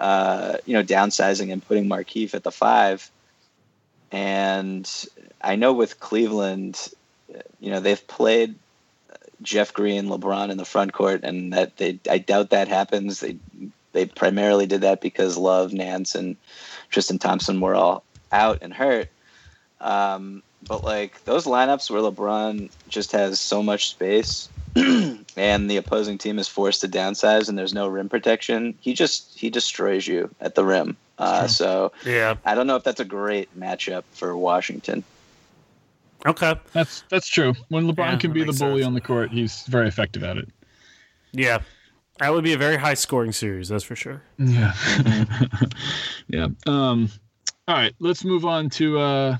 [0.00, 3.08] uh, you know, downsizing and putting Markieff at the five.
[4.10, 4.90] And
[5.42, 6.88] I know with Cleveland,
[7.60, 8.54] you know, they've played
[9.42, 13.20] Jeff Green, LeBron in the front court, and that they I doubt that happens.
[13.20, 13.36] They
[13.92, 16.36] they primarily did that because Love, Nance, and
[16.88, 19.08] Tristan Thompson were all out and hurt.
[19.80, 24.48] Um, but like those lineups where LeBron just has so much space
[25.40, 29.38] and the opposing team is forced to downsize and there's no rim protection, he just
[29.38, 30.98] he destroys you at the rim.
[31.18, 35.02] Uh, so yeah, I don't know if that's a great matchup for Washington.
[36.26, 37.54] Okay, that's that's true.
[37.68, 38.86] When LeBron yeah, can be the bully sense.
[38.86, 40.48] on the court, he's very effective at it.
[41.32, 41.60] Yeah,
[42.18, 44.22] that would be a very high scoring series, that's for sure.
[44.38, 44.74] Yeah,
[46.28, 46.48] yeah.
[46.66, 47.10] Um,
[47.66, 48.98] all right, let's move on to.
[48.98, 49.36] Uh,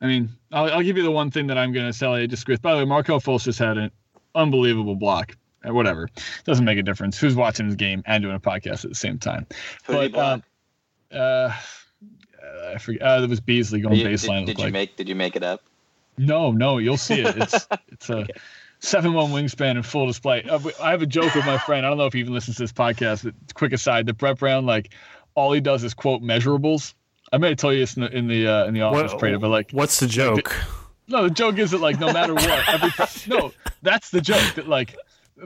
[0.00, 2.14] I mean, I'll, I'll give you the one thing that I'm going to sell.
[2.14, 2.62] I disagree with.
[2.62, 3.90] By the way, Markelle Fultz just had an
[4.34, 5.36] unbelievable block.
[5.66, 6.08] Uh, whatever,
[6.44, 7.18] doesn't make a difference.
[7.18, 9.46] Who's watching this game and doing a podcast at the same time?
[9.84, 10.42] Who but um,
[11.12, 11.52] uh,
[12.74, 13.02] I forget.
[13.02, 14.46] Uh, it was Beasley going you, baseline.
[14.46, 14.72] Did, did you like.
[14.72, 14.96] make?
[14.96, 15.62] Did you make it up?
[16.18, 16.78] No, no.
[16.78, 17.36] You'll see it.
[17.36, 18.18] It's it's a.
[18.18, 18.32] okay.
[18.80, 20.42] seven one wingspan in full display.
[20.42, 21.86] Uh, I have a joke with my friend.
[21.86, 23.24] I don't know if he even listens to this podcast.
[23.24, 24.92] But quick aside: the Brett Brown, like,
[25.34, 26.94] all he does is quote measurables.
[27.32, 29.40] I may have told you this in the in the, uh, in the office, what,
[29.40, 30.54] but like, what's the joke?
[31.12, 32.90] No, the joke is that like no matter what, every
[33.26, 34.96] no, that's the joke that like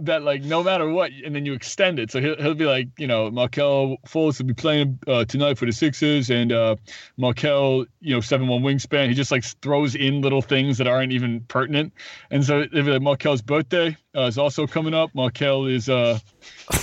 [0.02, 2.12] that like no matter what, and then you extend it.
[2.12, 5.66] So he'll, he'll be like, you know, Markelle Fultz will be playing uh, tonight for
[5.66, 6.76] the Sixers, and uh,
[7.16, 9.09] Markelle, you know, seven one wingspan.
[9.09, 11.92] He just like throws in little things that aren't even pertinent,
[12.31, 15.14] and so if like Markelle's birthday uh, is also coming up.
[15.14, 16.18] Markelle is uh,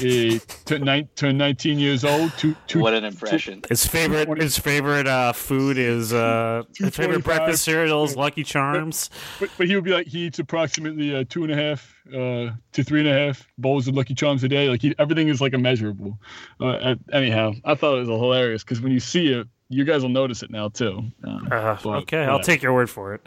[0.01, 2.31] a, turned, turned 19 years old.
[2.37, 3.61] Two, two, what an impression!
[3.61, 8.43] Two, his favorite his favorite uh, food is uh, his favorite breakfast cereal is Lucky
[8.43, 9.09] Charms.
[9.39, 11.95] But, but, but, he would be like he eats approximately uh, two and a half
[12.09, 14.69] uh, to three and a half bowls of Lucky Charms a day.
[14.69, 16.19] Like he, everything is like immeasurable.
[16.59, 20.09] Uh, anyhow, I thought it was hilarious because when you see it, you guys will
[20.09, 21.03] notice it now too.
[21.25, 23.25] Uh, uh but, okay, I'll take your word for it.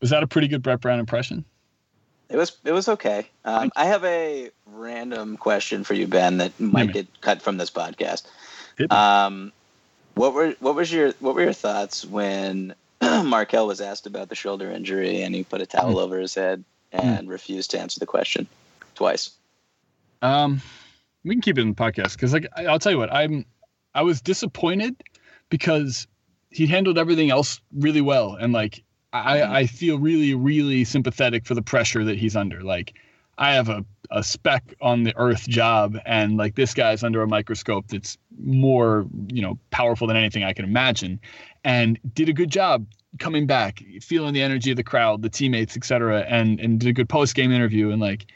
[0.00, 1.44] Was that a pretty good Brett Brown impression?
[2.34, 3.28] It was it was okay.
[3.44, 7.70] Um, I have a random question for you, Ben, that might get cut from this
[7.70, 8.24] podcast.
[8.90, 9.52] Um,
[10.14, 14.34] what were what was your what were your thoughts when Markelle was asked about the
[14.34, 16.00] shoulder injury and he put a towel mm.
[16.00, 17.30] over his head and mm.
[17.30, 18.48] refused to answer the question
[18.96, 19.30] twice?
[20.20, 20.60] Um,
[21.22, 23.44] we can keep it in the podcast because like I'll tell you what I'm
[23.94, 25.00] I was disappointed
[25.50, 26.08] because
[26.50, 28.82] he handled everything else really well and like
[29.14, 29.52] I, mm-hmm.
[29.52, 32.62] I feel really, really sympathetic for the pressure that he's under.
[32.62, 32.94] Like,
[33.38, 37.26] I have a, a speck on the earth job, and like this guy's under a
[37.26, 41.20] microscope that's more, you know, powerful than anything I can imagine,
[41.64, 42.86] and did a good job
[43.18, 46.92] coming back, feeling the energy of the crowd, the teammates, etc., and and did a
[46.92, 48.26] good post game interview, and like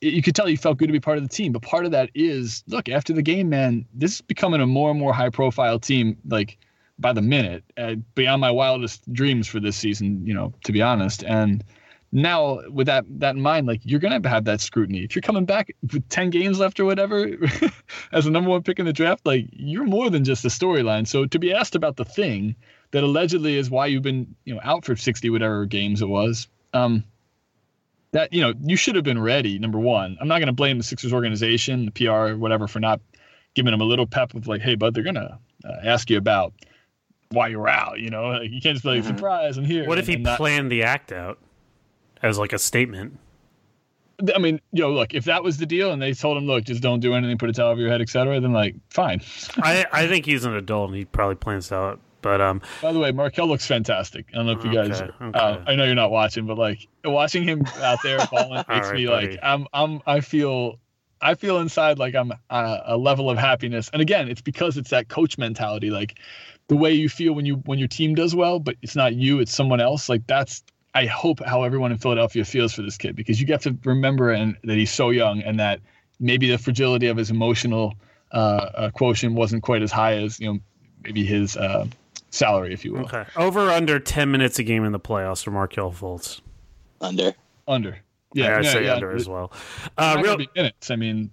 [0.00, 1.52] you could tell he felt good to be part of the team.
[1.52, 4.90] But part of that is, look, after the game, man, this is becoming a more
[4.90, 6.16] and more high profile team.
[6.26, 6.58] Like
[7.00, 10.26] by the minute, uh, beyond my wildest dreams for this season.
[10.26, 11.64] You know, to be honest, and
[12.12, 15.04] now with that that in mind, like you're gonna have that scrutiny.
[15.04, 17.36] If you're coming back with ten games left or whatever,
[18.12, 21.06] as a number one pick in the draft, like you're more than just a storyline.
[21.06, 22.56] So to be asked about the thing
[22.90, 26.48] that allegedly is why you've been you know out for sixty whatever games it was,
[26.74, 27.04] um,
[28.12, 29.58] that you know you should have been ready.
[29.58, 33.00] Number one, I'm not gonna blame the Sixers organization, the PR, whatever, for not
[33.54, 36.54] giving them a little pep of like, hey, bud, they're gonna uh, ask you about
[37.32, 38.00] why you're out.
[38.00, 39.16] You know, like, you can't just be like, mm-hmm.
[39.16, 39.86] surprise, I'm here.
[39.86, 40.36] What if he not...
[40.36, 41.38] planned the act out
[42.22, 43.18] as like a statement?
[44.34, 46.64] I mean, you know, look, if that was the deal and they told him, look,
[46.64, 49.22] just don't do anything, put a towel over your head, etc., then like, fine.
[49.62, 52.00] I, I think he's an adult and he probably plans out.
[52.22, 54.26] But um, by the way, Markelle looks fantastic.
[54.34, 55.00] I don't know if you guys.
[55.00, 55.38] Okay, okay.
[55.38, 58.94] Uh, I know you're not watching, but like watching him out there falling makes right,
[58.94, 59.28] me buddy.
[59.28, 60.78] like I'm I'm I feel
[61.22, 63.88] I feel inside like I'm uh, a level of happiness.
[63.94, 65.90] And again, it's because it's that coach mentality.
[65.90, 66.18] Like
[66.70, 69.40] the way you feel when you when your team does well, but it's not you,
[69.40, 70.08] it's someone else.
[70.08, 70.62] Like that's
[70.94, 74.30] I hope how everyone in Philadelphia feels for this kid because you get to remember
[74.30, 75.80] and that he's so young and that
[76.20, 77.94] maybe the fragility of his emotional
[78.30, 80.60] uh, uh, quotient wasn't quite as high as you know
[81.02, 81.86] maybe his uh,
[82.30, 83.00] salary, if you will.
[83.00, 86.40] Okay, over under ten minutes a game in the playoffs for Markelle Fultz.
[87.00, 87.32] Under.
[87.66, 87.98] Under.
[88.32, 89.50] Yeah, I yeah, say yeah, under as well.
[89.98, 90.92] Uh, real minutes.
[90.92, 91.32] I mean,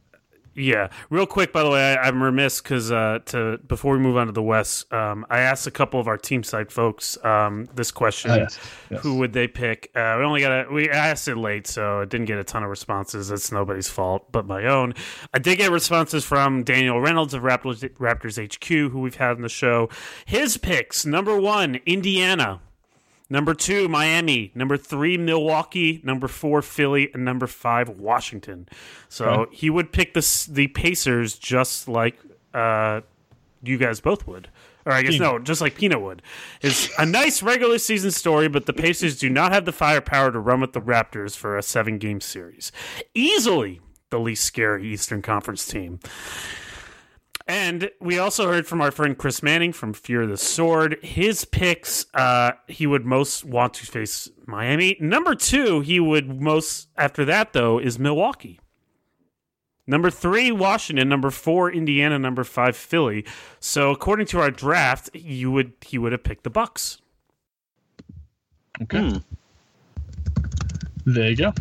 [0.58, 1.54] yeah, real quick.
[1.54, 4.42] By the way, I, am remiss because uh, to before we move on to the
[4.42, 8.36] West, um, I asked a couple of our team side folks um, this question: oh,
[8.36, 8.60] yes.
[8.90, 9.02] Yes.
[9.02, 9.92] Who would they pick?
[9.96, 12.64] Uh, we only got a, we asked it late, so it didn't get a ton
[12.64, 13.30] of responses.
[13.30, 14.96] It's nobody's fault but my own.
[15.34, 19.44] I did get responses from Daniel Reynolds of Raptors, Raptors HQ, who we've had on
[19.44, 19.90] the show.
[20.26, 22.62] His picks: number one, Indiana.
[23.30, 24.52] Number two, Miami.
[24.56, 26.02] Number three, Milwaukee.
[26.04, 27.10] Number four, Philly.
[27.14, 28.70] And number five, Washington.
[29.10, 29.56] So okay.
[29.56, 32.18] he would pick the, the Pacers just like
[32.54, 33.02] uh,
[33.64, 34.50] you guys both would.
[34.86, 36.22] Or I guess no, just like Pina would.
[36.62, 40.40] It's a nice regular season story, but the Pacers do not have the firepower to
[40.40, 42.72] run with the Raptors for a seven game series.
[43.14, 46.00] Easily the least scary Eastern Conference team.
[47.48, 50.98] And we also heard from our friend Chris Manning from Fear of the Sword.
[51.02, 54.98] His picks, uh, he would most want to face Miami.
[55.00, 58.60] Number two, he would most, after that, though, is Milwaukee.
[59.90, 61.08] Number three, Washington.
[61.08, 62.20] Number four, Indiana.
[62.20, 63.26] Number five, Philly.
[63.62, 67.02] So according to our draft, you would he would have picked the Bucks.
[68.82, 69.12] Okay.
[69.12, 69.18] Hmm.
[71.06, 71.54] There you go.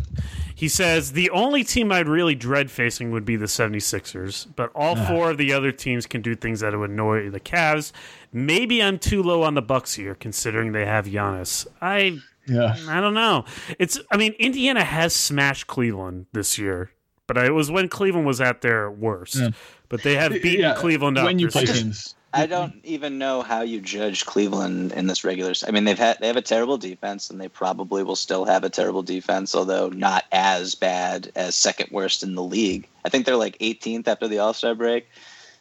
[0.57, 4.95] He says the only team I'd really dread facing would be the 76ers, but all
[4.97, 5.07] ah.
[5.07, 7.91] four of the other teams can do things that would annoy the Cavs.
[8.33, 11.67] Maybe I'm too low on the Bucks here considering they have Giannis.
[11.79, 12.75] I yeah.
[12.87, 13.45] I don't know.
[13.77, 16.89] It's I mean Indiana has smashed Cleveland this year
[17.27, 19.35] but it was when Cleveland was at their worst.
[19.35, 19.49] Yeah.
[19.89, 22.15] But they have beaten yeah, Cleveland when you play teams.
[22.33, 25.53] I don't even know how you judge Cleveland in this regular.
[25.65, 28.63] I mean, they've had they have a terrible defense, and they probably will still have
[28.63, 32.87] a terrible defense, although not as bad as second worst in the league.
[33.05, 35.07] I think they're like 18th after the All Star break,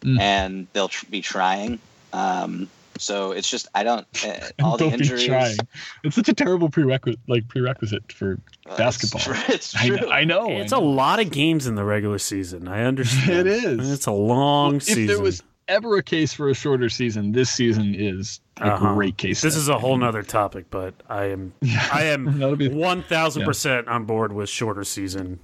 [0.03, 0.19] mm.
[0.21, 1.79] and they'll tr- be trying.
[2.13, 5.59] Um, so it's just I don't uh, all the injuries.
[6.05, 9.35] It's such a terrible prerequisite, like prerequisite for uh, basketball.
[9.49, 9.97] It's true.
[10.09, 10.51] I, I, know.
[10.51, 10.85] It's I know.
[10.85, 12.69] a lot of games in the regular season.
[12.69, 13.33] I understand.
[13.33, 13.91] it is.
[13.91, 15.03] It's a long well, season.
[15.03, 18.95] If there was ever a case for a shorter season, this season is a uh-huh.
[18.95, 19.43] great case.
[19.43, 21.53] This is a whole nother topic, but I am.
[21.93, 22.39] I am
[22.75, 25.39] one thousand percent on board with shorter season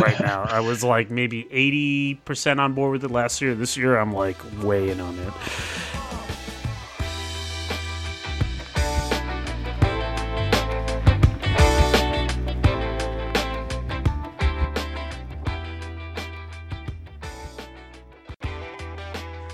[0.00, 0.42] right now.
[0.42, 3.54] I was like maybe eighty percent on board with it last year.
[3.54, 5.32] This year I'm like way in on it.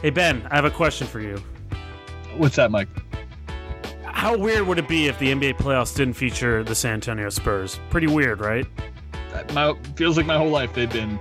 [0.05, 1.43] Hey Ben, I have a question for you.
[2.37, 2.89] What's that, Mike?
[4.05, 7.81] How weird would it be if the NBA playoffs didn't feature the San Antonio Spurs?
[7.89, 8.67] Pretty weird, right?
[9.55, 11.19] My feels like my whole life they've been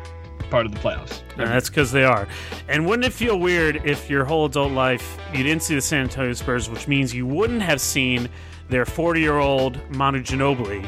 [0.49, 1.21] part of the playoffs.
[1.37, 2.27] And that's because they are.
[2.67, 6.01] And wouldn't it feel weird if your whole adult life you didn't see the San
[6.01, 8.27] Antonio Spurs, which means you wouldn't have seen
[8.67, 10.85] their 40 year old Manu Ginobili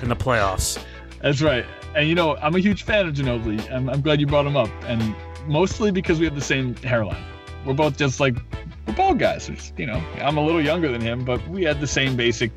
[0.04, 0.80] in the playoffs?
[1.20, 1.66] That's right.
[1.96, 3.68] And you know, I'm a huge fan of Ginobili.
[3.72, 4.70] I'm, I'm glad you brought him up.
[4.84, 5.16] And
[5.48, 7.22] mostly because we have the same hairline.
[7.64, 8.36] We're both just like
[8.86, 9.48] we're bald guys.
[9.48, 12.50] It's, you know, I'm a little younger than him, but we had the same basic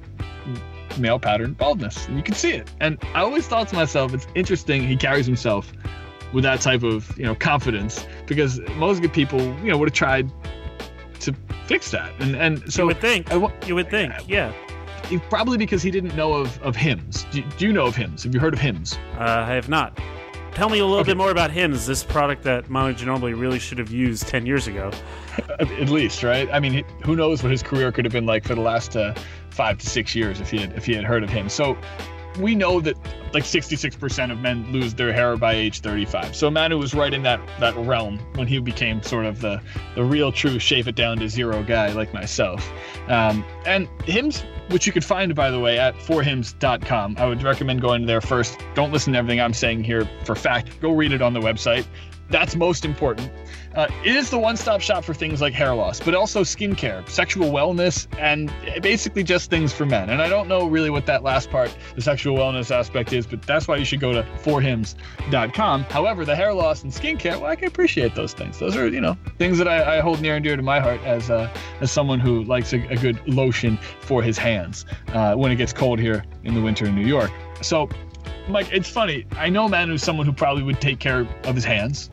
[0.97, 2.69] male pattern baldness, and you can see it.
[2.79, 5.71] And I always thought to myself, it's interesting he carries himself
[6.33, 9.95] with that type of you know confidence because most good people you know would have
[9.95, 10.31] tried
[11.21, 11.33] to
[11.65, 12.11] fix that.
[12.19, 14.53] And and so you would think I, you would think, yeah.
[15.29, 17.25] Probably because he didn't know of, of Hims.
[17.31, 18.23] Do, do you know of Hims?
[18.23, 18.97] Have you heard of Hims?
[19.17, 19.99] Uh, I have not.
[20.53, 21.11] Tell me a little okay.
[21.11, 21.71] bit more about him.
[21.71, 24.91] Is this product that Manu Ginobili really should have used 10 years ago.
[25.59, 26.49] At least, right?
[26.51, 29.13] I mean, who knows what his career could have been like for the last uh,
[29.49, 31.47] five to six years if he had if he had heard of him.
[31.47, 31.77] So
[32.39, 32.97] we know that
[33.33, 36.35] like 66% of men lose their hair by age 35.
[36.35, 39.61] So Manu was right in that that realm when he became sort of the
[39.95, 42.69] the real true shave it down to zero guy like myself.
[43.07, 47.15] Um, and Hims which you could find, by the way, at forhims.com.
[47.17, 48.57] I would recommend going there first.
[48.73, 50.79] Don't listen to everything I'm saying here for fact.
[50.79, 51.85] Go read it on the website.
[52.31, 53.29] That's most important.
[53.75, 57.07] Uh, it is the one stop shop for things like hair loss, but also skincare,
[57.07, 58.51] sexual wellness, and
[58.81, 60.09] basically just things for men.
[60.09, 63.41] And I don't know really what that last part, the sexual wellness aspect, is, but
[63.43, 65.83] that's why you should go to forhims.com.
[65.83, 68.59] However, the hair loss and skincare, well, I can appreciate those things.
[68.59, 71.01] Those are, you know, things that I, I hold near and dear to my heart
[71.05, 75.51] as uh, as someone who likes a, a good lotion for his hands uh, when
[75.51, 77.31] it gets cold here in the winter in New York.
[77.61, 77.89] So
[78.47, 79.25] Mike, it's funny.
[79.31, 82.09] I know Manu's someone who probably would take care of his hands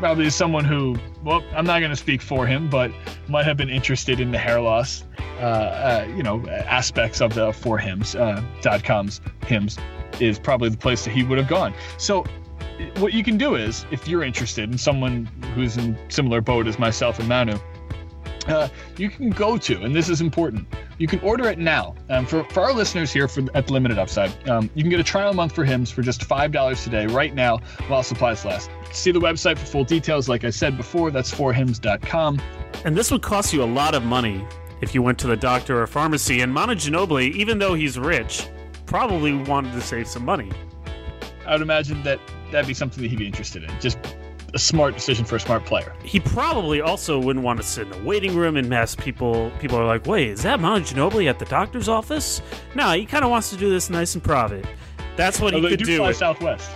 [0.00, 2.90] probably is someone who, well, I'm not going to speak for him, but
[3.28, 5.04] might have been interested in the hair loss,
[5.38, 8.42] uh, uh, you know, aspects of the for hims uh,
[8.82, 9.78] .com's Hims
[10.18, 11.74] is probably the place that he would have gone.
[11.98, 12.24] So
[12.96, 16.78] what you can do is, if you're interested in someone who's in similar boat as
[16.78, 17.58] myself and Manu,
[18.46, 20.66] uh, you can go to, and this is important,
[21.00, 21.94] you can order it now.
[22.10, 25.00] Um, for, for our listeners here for, at the Limited Upside, um, you can get
[25.00, 27.56] a trial month for Hims for just $5 today, right now,
[27.88, 28.70] while supplies last.
[28.92, 30.28] See the website for full details.
[30.28, 32.42] Like I said before, that's forhims.com.
[32.84, 34.46] And this would cost you a lot of money
[34.82, 36.42] if you went to the doctor or pharmacy.
[36.42, 38.46] And Manu Ginobili, even though he's rich,
[38.84, 40.52] probably wanted to save some money.
[41.46, 42.20] I would imagine that
[42.52, 43.70] that'd be something that he'd be interested in.
[43.80, 43.98] Just
[44.54, 45.92] a smart decision for a smart player.
[46.02, 49.50] He probably also wouldn't want to sit in a waiting room and mess people.
[49.60, 52.42] People are like, "Wait, is that Manu Ginobili at the doctor's office?"
[52.74, 54.64] No, he kind of wants to do this nice and private.
[55.16, 55.84] That's what he could do.
[55.84, 55.96] do.
[55.98, 56.70] Fly Southwest.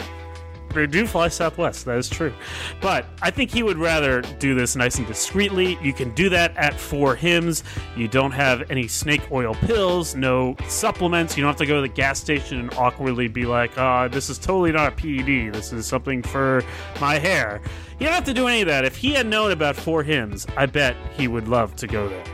[0.75, 1.85] They do fly Southwest.
[1.85, 2.33] That is true.
[2.81, 5.79] But I think he would rather do this nice and discreetly.
[5.83, 7.65] You can do that at for Hims.
[7.97, 11.37] You don't have any snake oil pills, no supplements.
[11.37, 14.29] You don't have to go to the gas station and awkwardly be like, oh, this
[14.31, 15.55] is totally not a PED.
[15.55, 16.63] This is something for
[17.01, 17.61] my hair.
[17.99, 18.85] You don't have to do any of that.
[18.85, 22.25] If he had known about for Hims, I bet he would love to go there.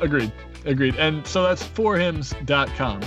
[0.00, 0.32] Agreed.
[0.64, 0.96] Agreed.
[0.96, 3.00] And so that's forhims.com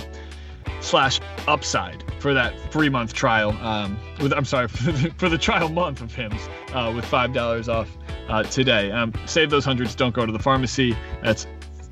[0.80, 3.52] slash upside for that free month trial.
[3.64, 7.32] Um, with I'm sorry for the, for the trial month of Hims uh, with five
[7.32, 7.88] dollars off
[8.28, 8.90] uh, today.
[8.90, 9.94] Um, save those hundreds.
[9.94, 10.96] Don't go to the pharmacy.
[11.22, 11.46] That's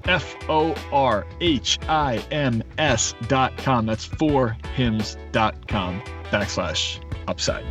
[0.06, 3.86] F O R H I M S dot com.
[3.86, 7.64] That's for hims dot com backslash upside.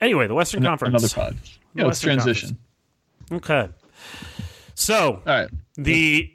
[0.00, 1.12] Anyway, the Western An- Conference.
[1.12, 1.38] Another pod.
[1.74, 2.56] Yeah, let's transition.
[3.28, 3.50] Conference.
[3.50, 3.72] Okay.
[4.74, 5.50] So, all right.
[5.76, 6.32] The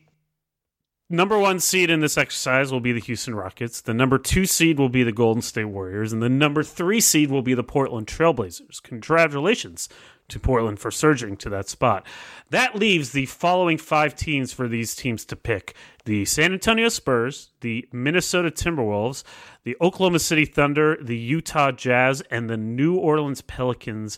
[1.10, 3.82] number one seed in this exercise will be the Houston Rockets.
[3.82, 6.14] The number two seed will be the Golden State Warriors.
[6.14, 8.82] And the number three seed will be the Portland Trailblazers.
[8.82, 9.90] Congratulations
[10.30, 12.06] to Portland for surging to that spot.
[12.50, 15.76] That leaves the following five teams for these teams to pick
[16.06, 19.24] the San Antonio Spurs, the Minnesota Timberwolves,
[19.64, 24.18] the Oklahoma City Thunder, the Utah Jazz, and the New Orleans Pelicans.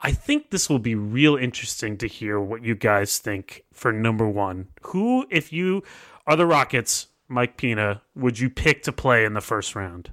[0.00, 4.26] I think this will be real interesting to hear what you guys think for number
[4.26, 4.68] one.
[4.82, 5.82] Who, if you
[6.26, 10.10] are the Rockets, Mike Pina, would you pick to play in the first round?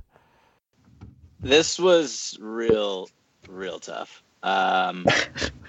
[1.39, 3.09] This was real,
[3.47, 4.23] real tough.
[4.43, 5.05] Um,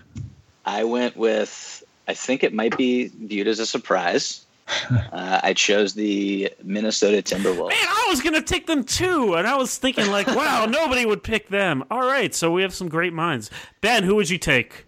[0.65, 4.45] I went with, I think it might be viewed as a surprise.
[4.91, 7.71] Uh, I chose the Minnesota Timberwolves.
[7.71, 11.23] Man, I was gonna take them too, and I was thinking like, wow, nobody would
[11.23, 11.85] pick them.
[11.91, 13.51] All right, so we have some great minds.
[13.81, 14.85] Ben, who would you take?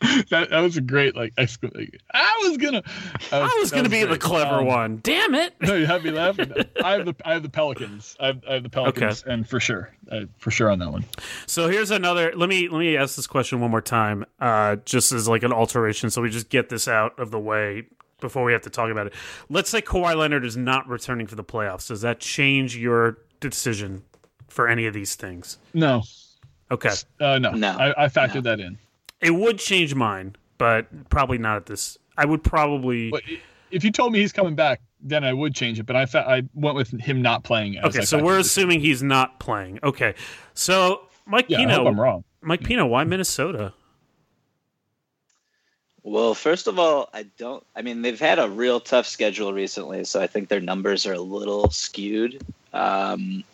[0.30, 2.82] that, that was a great like, I was gonna
[3.30, 4.10] I was, I was gonna be great.
[4.10, 5.00] the clever um, one.
[5.02, 5.54] Damn it!
[5.60, 6.52] No, you have me laughing.
[6.82, 8.16] I have the I have the Pelicans.
[8.18, 9.32] I have, I have the Pelicans, okay.
[9.32, 11.04] and for sure, uh, for sure on that one.
[11.46, 12.32] So here's another.
[12.34, 15.52] Let me let me ask this question one more time, uh, just as like an
[15.52, 17.84] alteration, so we just get this out of the way
[18.20, 19.12] before we have to talk about it.
[19.50, 21.88] Let's say Kawhi Leonard is not returning for the playoffs.
[21.88, 24.02] Does that change your decision
[24.48, 25.58] for any of these things?
[25.74, 26.02] No.
[26.70, 26.94] Okay.
[27.20, 27.50] Uh, no.
[27.50, 27.70] No.
[27.70, 28.40] I, I factored no.
[28.42, 28.78] that in.
[29.20, 31.98] It would change mine, but probably not at this.
[32.16, 33.10] I would probably.
[33.10, 33.22] But
[33.70, 35.84] if you told me he's coming back, then I would change it.
[35.84, 37.78] But I fa- I went with him not playing.
[37.78, 39.78] okay, so we're assuming he's not playing.
[39.82, 40.14] Okay,
[40.54, 41.72] so Mike yeah, Pina.
[41.72, 42.24] I hope I'm wrong.
[42.42, 43.72] Mike Pina, why Minnesota?
[46.02, 47.64] Well, first of all, I don't.
[47.76, 51.12] I mean, they've had a real tough schedule recently, so I think their numbers are
[51.12, 52.42] a little skewed.
[52.72, 53.44] Um,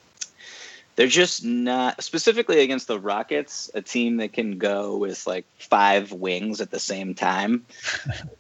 [0.97, 6.11] they're just not specifically against the Rockets, a team that can go with like five
[6.11, 7.64] wings at the same time.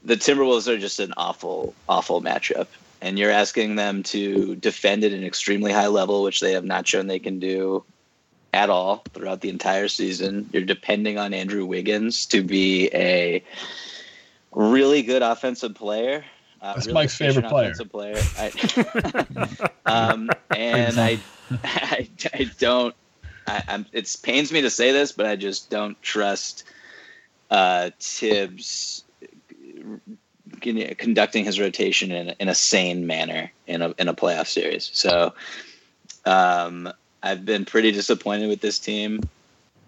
[0.04, 2.66] the Timberwolves are just an awful, awful matchup.
[3.02, 6.88] And you're asking them to defend at an extremely high level, which they have not
[6.88, 7.84] shown they can do
[8.54, 10.48] at all throughout the entire season.
[10.50, 13.44] You're depending on Andrew Wiggins to be a
[14.52, 16.24] really good offensive player.
[16.62, 17.74] Uh, That's really Mike's favorite player.
[17.74, 18.22] player.
[18.38, 21.18] I, um, and I
[21.64, 22.94] I, I don't.
[23.46, 26.64] I, it pains me to say this, but I just don't trust
[27.50, 29.04] uh, Thibs
[30.60, 34.90] conducting his rotation in, in a sane manner in a in a playoff series.
[34.92, 35.32] So
[36.24, 36.92] um,
[37.22, 39.20] I've been pretty disappointed with this team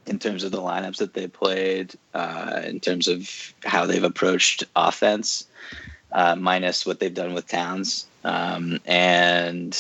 [0.07, 4.65] in terms of the lineups that they played, uh, in terms of how they've approached
[4.75, 5.47] offense,
[6.13, 8.07] uh, minus what they've done with Towns.
[8.25, 9.79] Um, and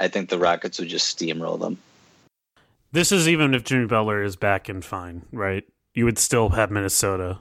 [0.00, 1.78] I think the Rockets would just steamroll them.
[2.92, 5.64] This is even if Jimmy Butler is back and fine, right?
[5.94, 7.38] You would still have Minnesota.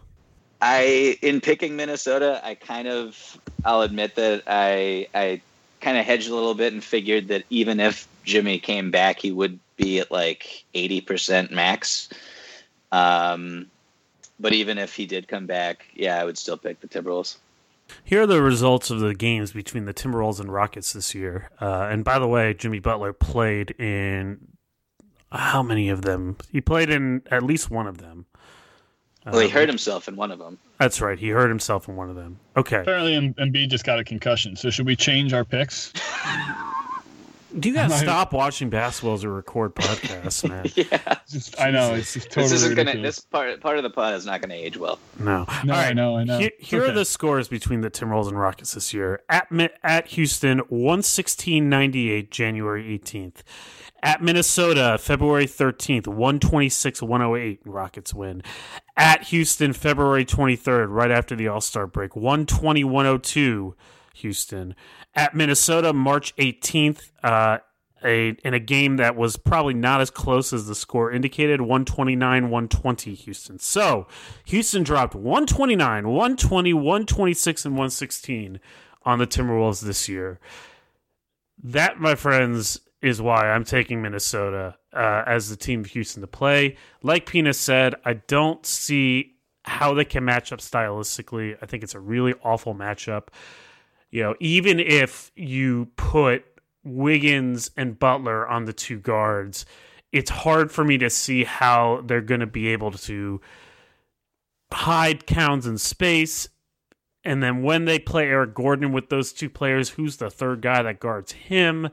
[0.61, 5.41] I in picking Minnesota, I kind of I'll admit that I I
[5.81, 9.31] kind of hedged a little bit and figured that even if Jimmy came back, he
[9.31, 12.09] would be at like eighty percent max.
[12.91, 13.67] Um,
[14.39, 17.37] but even if he did come back, yeah, I would still pick the Timberwolves.
[18.03, 21.49] Here are the results of the games between the Timberwolves and Rockets this year.
[21.61, 24.47] Uh, and by the way, Jimmy Butler played in
[25.31, 26.37] how many of them?
[26.51, 28.25] He played in at least one of them.
[29.25, 30.57] Well, he um, hurt himself in one of them.
[30.79, 31.19] That's right.
[31.19, 32.39] He hurt himself in one of them.
[32.55, 32.79] Okay.
[32.79, 34.55] Apparently, Embiid just got a concussion.
[34.55, 35.91] So, should we change our picks?
[37.59, 40.65] Do you guys stop watching basketball as a record podcast, man?
[40.75, 42.43] yeah, just, I know it's just totally.
[42.43, 42.95] This isn't ridiculous.
[42.95, 43.07] gonna.
[43.07, 44.99] This part part of the pod is not gonna age well.
[45.19, 46.39] No, no, I know, I know.
[46.39, 46.91] Here, here okay.
[46.91, 49.21] are the scores between the Timberwolves and Rockets this year.
[49.29, 49.47] At
[49.83, 53.43] at Houston, one sixteen ninety eight, January eighteenth.
[54.03, 58.43] At Minnesota, February 13th, 126 108, Rockets win.
[58.95, 63.75] At Houston, February 23rd, right after the All Star break, 120 102,
[64.17, 64.75] Houston
[65.17, 67.11] at Minnesota March 18th.
[67.21, 67.57] Uh,
[68.05, 72.43] a, in a game that was probably not as close as the score indicated 129
[72.43, 73.57] 120 Houston.
[73.57, 74.05] So
[74.45, 78.59] Houston dropped 129, 120, 126, and 116
[79.01, 80.39] on the Timberwolves this year.
[81.63, 86.27] That, my friends, is why I'm taking Minnesota uh, as the team of Houston to
[86.27, 86.77] play.
[87.01, 91.57] Like Pina said, I don't see how they can match up stylistically.
[91.61, 93.29] I think it's a really awful matchup
[94.11, 96.45] you know, even if you put
[96.83, 99.65] Wiggins and Butler on the two guards,
[100.11, 103.41] it's hard for me to see how they're going to be able to
[104.71, 106.47] hide Towns in space.
[107.23, 110.81] And then when they play Eric Gordon with those two players, who's the third guy
[110.81, 111.89] that guards him?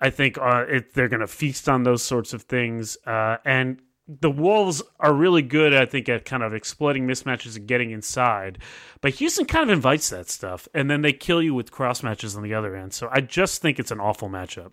[0.00, 2.96] I think uh, it, they're going to feast on those sorts of things.
[3.04, 3.80] Uh, and
[4.20, 8.58] the Wolves are really good, I think, at kind of exploiting mismatches and getting inside.
[9.00, 12.36] But Houston kind of invites that stuff, and then they kill you with cross matches
[12.36, 12.92] on the other end.
[12.92, 14.72] So I just think it's an awful matchup.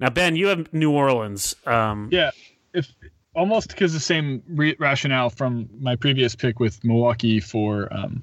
[0.00, 1.54] Now, Ben, you have New Orleans.
[1.64, 2.30] Um, yeah,
[2.74, 2.92] if
[3.34, 8.22] almost because the same re- rationale from my previous pick with Milwaukee for um,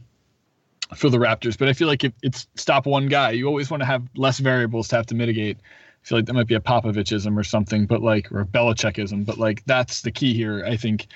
[0.95, 1.57] for the Raptors.
[1.57, 4.39] But I feel like if it's stop one guy, you always want to have less
[4.39, 5.57] variables to have to mitigate.
[6.03, 9.25] I feel like that might be a Popovicism or something, but like or a Belichickism,
[9.25, 10.65] but like that's the key here.
[10.65, 11.07] I think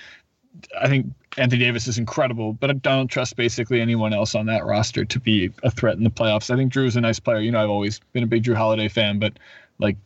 [0.80, 1.08] I think
[1.38, 5.20] Anthony Davis is incredible, but I don't trust basically anyone else on that roster to
[5.20, 6.50] be a threat in the playoffs.
[6.50, 7.40] I think Jrue is a nice player.
[7.40, 9.34] You know, I've always been a big Jrue Holiday fan, but
[9.78, 9.98] like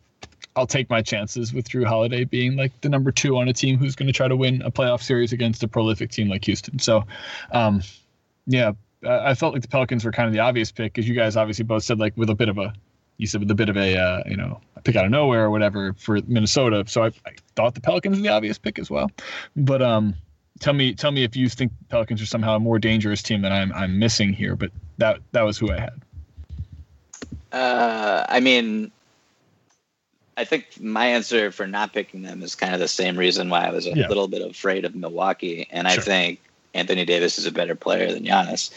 [0.56, 3.78] I'll take my chances with Jrue Holiday being like the number two on a team
[3.78, 6.80] who's going to try to win a playoff series against a prolific team like Houston.
[6.80, 7.06] So,
[7.52, 7.82] um,
[8.48, 8.74] yeah,
[9.08, 11.64] I felt like the Pelicans were kind of the obvious pick because you guys obviously
[11.64, 12.74] both said like with a bit of a
[13.22, 15.46] you said with a bit of a uh, you know a pick out of nowhere
[15.46, 16.84] or whatever for Minnesota.
[16.88, 19.12] So I, I, thought the Pelicans were the obvious pick as well.
[19.56, 20.16] But um,
[20.60, 23.52] tell me tell me if you think Pelicans are somehow a more dangerous team than
[23.52, 24.56] I'm I'm missing here.
[24.56, 26.02] But that that was who I had.
[27.52, 28.92] Uh, I mean,
[30.36, 33.68] I think my answer for not picking them is kind of the same reason why
[33.68, 34.08] I was a yeah.
[34.08, 36.00] little bit afraid of Milwaukee, and sure.
[36.00, 36.40] I think
[36.74, 38.72] Anthony Davis is a better player than Giannis.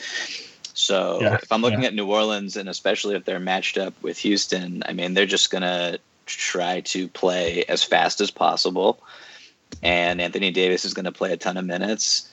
[0.74, 1.88] So yeah, if I'm looking yeah.
[1.88, 5.50] at New Orleans, and especially if they're matched up with Houston, I mean, they're just
[5.50, 9.00] going to try to play as fast as possible.
[9.82, 12.28] And Anthony Davis is going to play a ton of minutes.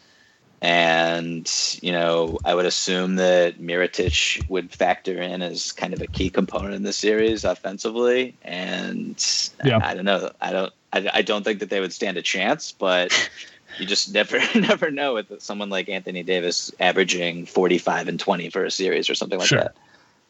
[0.63, 6.07] And, you know, I would assume that Mirotic would factor in as kind of a
[6.07, 8.35] key component in the series offensively.
[8.43, 9.23] And
[9.65, 9.79] yeah.
[9.79, 10.29] I, I don't know.
[10.41, 13.11] I don't I, I don't think that they would stand a chance, but
[13.77, 18.65] you just never never know with someone like Anthony Davis averaging 45 and 20 for
[18.65, 19.59] a series or something like sure.
[19.59, 19.75] that.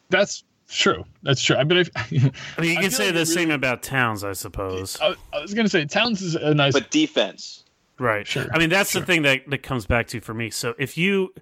[0.10, 1.06] That's true.
[1.24, 1.56] That's true.
[1.56, 2.02] I mean, I
[2.60, 5.00] mean, you can say like the really, same about Towns, I suppose.
[5.02, 7.64] I, I was going to say Towns is a nice, but defense,
[8.00, 8.28] right?
[8.28, 8.48] Sure.
[8.54, 9.02] I mean, that's sure.
[9.02, 10.50] the thing that that comes back to for me.
[10.50, 11.34] So if you.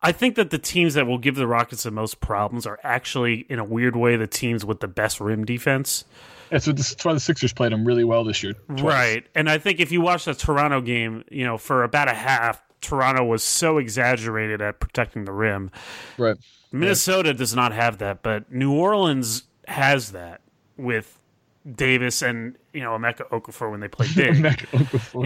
[0.00, 3.46] I think that the teams that will give the Rockets the most problems are actually,
[3.48, 6.04] in a weird way, the teams with the best rim defense.
[6.50, 8.54] That's, what that's why the Sixers played them really well this year.
[8.54, 8.82] Twice.
[8.82, 9.26] Right.
[9.34, 12.62] And I think if you watch the Toronto game, you know, for about a half,
[12.80, 15.70] Toronto was so exaggerated at protecting the rim.
[16.16, 16.36] Right.
[16.72, 17.34] Minnesota yeah.
[17.34, 20.40] does not have that, but New Orleans has that
[20.76, 21.18] with
[21.70, 24.68] Davis and you know Emeka Okafor when they play big.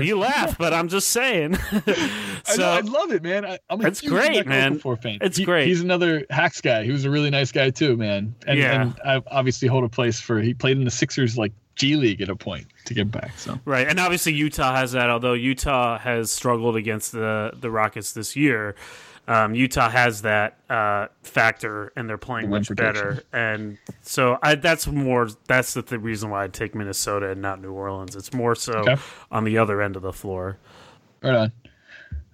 [0.04, 1.54] you laugh, but I'm just saying.
[2.44, 3.44] so I, I, love it, man.
[3.44, 4.78] I, am a it's great, Emeka man.
[4.78, 5.18] Okafor fan.
[5.20, 5.66] It's he, great.
[5.66, 6.84] He's another hacks guy.
[6.84, 8.34] He was a really nice guy too, man.
[8.46, 8.82] And, yeah.
[8.82, 10.40] and I obviously hold a place for.
[10.40, 13.38] He played in the Sixers like G League at a point to get back.
[13.38, 15.10] So right, and obviously Utah has that.
[15.10, 18.74] Although Utah has struggled against the the Rockets this year.
[19.28, 23.22] Um, Utah has that uh, factor, and they're playing much better.
[23.32, 25.28] And so I, that's more.
[25.46, 28.16] That's the, the, reason why I take Minnesota and not New Orleans.
[28.16, 28.96] It's more so okay.
[29.30, 30.58] on the other end of the floor.
[31.22, 31.52] Right on.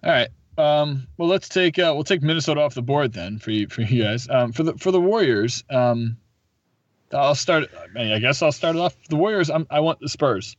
[0.02, 0.28] All right.
[0.56, 3.82] Um, well, let's take uh, we'll take Minnesota off the board then for you for
[3.82, 4.28] you guys.
[4.28, 6.16] Um, for the for the Warriors, um,
[7.12, 7.70] I'll start.
[7.78, 8.96] I, mean, I guess I'll start it off.
[9.08, 9.50] The Warriors.
[9.50, 10.56] I'm, i want the Spurs.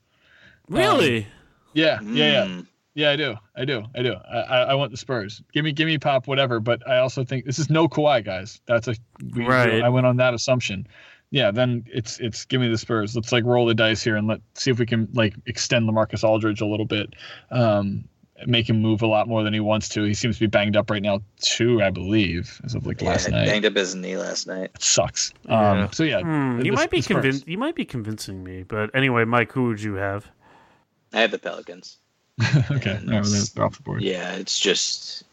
[0.70, 1.24] Really?
[1.24, 1.32] Um,
[1.74, 2.46] yeah, yeah, yeah.
[2.46, 2.62] Hmm.
[2.96, 3.36] Yeah, I do.
[3.56, 3.84] I do.
[3.96, 4.14] I do.
[4.14, 5.42] I, I want the Spurs.
[5.54, 6.60] Give me, give me pop, whatever.
[6.60, 8.62] But I also think this is no Kawhi, guys.
[8.66, 8.96] That's a
[9.36, 9.82] we, right.
[9.82, 10.88] I went on that assumption.
[11.32, 13.16] Yeah, then it's it's give me the Spurs.
[13.16, 16.24] Let's like roll the dice here and let see if we can like extend LaMarcus
[16.24, 17.14] Aldridge a little bit.
[17.52, 18.06] Um,
[18.48, 20.04] make him move a lot more than he wants to.
[20.04, 23.10] He seems to be banged up right now too, I believe, as of like yeah,
[23.10, 23.46] last night.
[23.46, 24.72] Banged up his knee last night.
[24.76, 25.34] It sucks.
[25.48, 25.84] Yeah.
[25.84, 27.48] Um, so yeah, hmm, you might be convinced.
[27.48, 30.26] You might be convincing me, but anyway, Mike, who would you have?
[31.14, 31.98] I have the Pelicans.
[32.72, 34.02] okay, no, they're off the board.
[34.02, 35.24] Yeah, it's just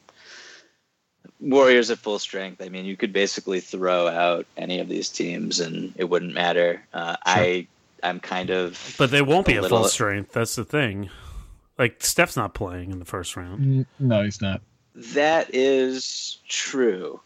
[1.40, 2.62] Warriors at full strength.
[2.62, 6.82] I mean, you could basically throw out any of these teams, and it wouldn't matter.
[6.92, 7.16] Uh, sure.
[7.24, 7.66] I
[8.02, 10.32] I'm kind of, but they won't be at full strength.
[10.32, 11.10] That's the thing.
[11.78, 13.86] Like Steph's not playing in the first round.
[13.98, 14.62] No, he's not.
[14.94, 17.20] That is true,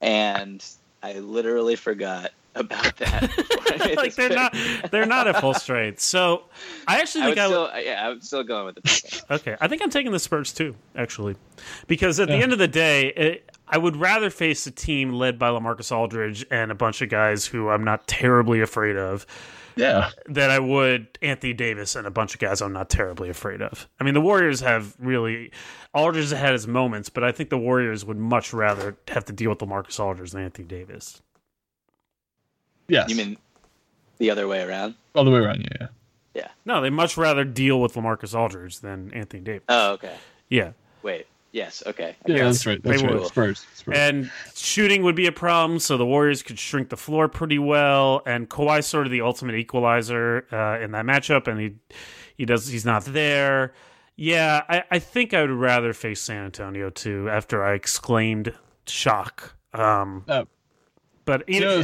[0.00, 0.64] and
[1.02, 3.30] I literally forgot about that.
[3.96, 4.56] like they're not
[4.90, 6.00] they're not at full strength.
[6.00, 6.44] So
[6.86, 9.68] I actually think I, would, I still, yeah, I'm still going with the okay, I
[9.68, 11.36] think I'm taking the Spurs too, actually,
[11.86, 12.36] because at yeah.
[12.36, 15.92] the end of the day, it, I would rather face a team led by LaMarcus
[15.92, 19.26] Aldridge and a bunch of guys who I'm not terribly afraid of.
[19.76, 20.10] Yeah.
[20.26, 23.88] That I would Anthony Davis and a bunch of guys I'm not terribly afraid of.
[24.00, 25.52] I mean, the Warriors have really
[25.94, 29.32] Aldridge has had his moments, but I think the Warriors would much rather have to
[29.32, 31.22] deal with LaMarcus Aldridge than Anthony Davis.
[32.90, 33.08] Yes.
[33.08, 33.36] You mean
[34.18, 34.94] the other way around?
[35.14, 35.88] All the way around, yeah.
[36.34, 36.48] Yeah.
[36.64, 39.64] No, they much rather deal with LaMarcus Aldridge than Anthony Davis.
[39.68, 40.14] Oh, okay.
[40.48, 40.72] Yeah.
[41.02, 41.26] Wait.
[41.52, 41.82] Yes.
[41.84, 42.14] Okay.
[42.26, 42.80] Yeah, that's right.
[42.82, 43.26] That's right.
[43.26, 43.96] Spurs, Spurs.
[43.96, 48.22] And shooting would be a problem, so the Warriors could shrink the floor pretty well.
[48.24, 51.74] And Kawhi's sort of the ultimate equalizer uh, in that matchup, and he
[52.36, 53.72] he does he's not there.
[54.14, 57.28] Yeah, I, I think I would rather face San Antonio too.
[57.28, 58.54] After I exclaimed
[58.86, 60.44] shock, um, uh,
[61.24, 61.82] but you know,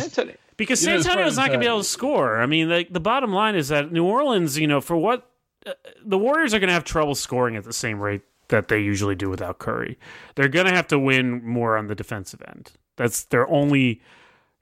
[0.57, 2.41] because San Antonio is not going to be able to score.
[2.41, 5.31] I mean, the the bottom line is that New Orleans, you know, for what
[5.67, 5.73] uh,
[6.05, 9.15] the Warriors are going to have trouble scoring at the same rate that they usually
[9.15, 9.99] do without Curry.
[10.35, 12.73] They're going to have to win more on the defensive end.
[12.97, 14.01] That's their only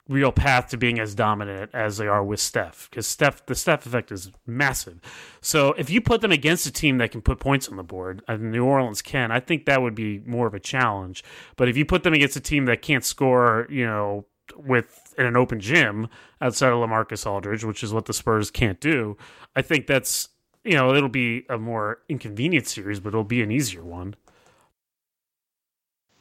[0.09, 3.86] real path to being as dominant as they are with Steph because Steph the Steph
[3.86, 5.01] effect is massive.
[5.40, 8.22] So if you put them against a team that can put points on the board,
[8.28, 11.24] and New Orleans can, I think that would be more of a challenge.
[11.57, 14.26] But if you put them against a team that can't score, you know,
[14.57, 16.09] with in an open gym
[16.40, 19.16] outside of LaMarcus Aldridge, which is what the Spurs can't do,
[19.57, 20.28] I think that's
[20.64, 24.16] you know it'll be a more inconvenient series, but it'll be an easier one.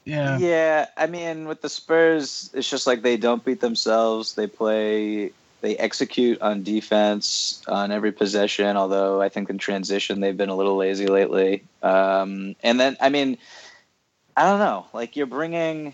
[0.05, 0.37] Yeah.
[0.37, 4.35] Yeah, I mean, with the Spurs, it's just like they don't beat themselves.
[4.35, 8.75] They play, they execute on defense on every possession.
[8.75, 11.63] Although I think in transition they've been a little lazy lately.
[11.81, 13.37] Um, and then, I mean,
[14.35, 14.87] I don't know.
[14.93, 15.93] Like you're bringing,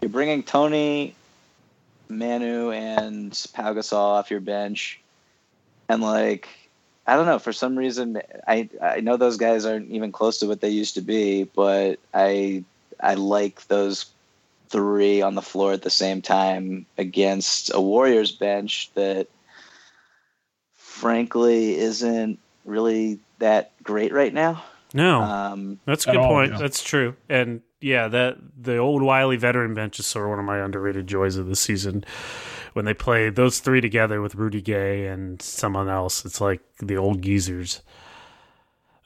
[0.00, 1.14] you're bringing Tony,
[2.08, 5.00] Manu, and Pau Gasol off your bench,
[5.88, 6.48] and like
[7.06, 7.38] I don't know.
[7.38, 10.94] For some reason, I I know those guys aren't even close to what they used
[10.94, 12.64] to be, but I
[13.00, 14.06] I like those
[14.68, 19.26] three on the floor at the same time against a Warriors bench that,
[20.74, 24.62] frankly, isn't really that great right now.
[24.94, 26.52] No, um, that's a good all, point.
[26.52, 26.58] Yeah.
[26.58, 30.44] That's true, and yeah, that the old wily veteran bench is sort of one of
[30.44, 32.04] my underrated joys of the season
[32.74, 36.24] when they play those three together with Rudy Gay and someone else.
[36.24, 37.82] It's like the old geezers.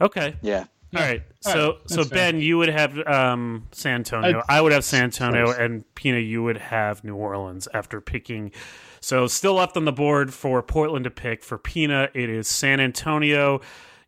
[0.00, 0.36] Okay.
[0.42, 0.64] Yeah.
[0.94, 1.22] All right.
[1.40, 1.90] So right.
[1.90, 4.42] so Ben, you would have um, San Antonio.
[4.48, 8.52] I, I would have San Antonio, and Pina, you would have New Orleans after picking.
[9.00, 11.42] So still left on the board for Portland to pick.
[11.42, 13.60] For Pina, it is San Antonio,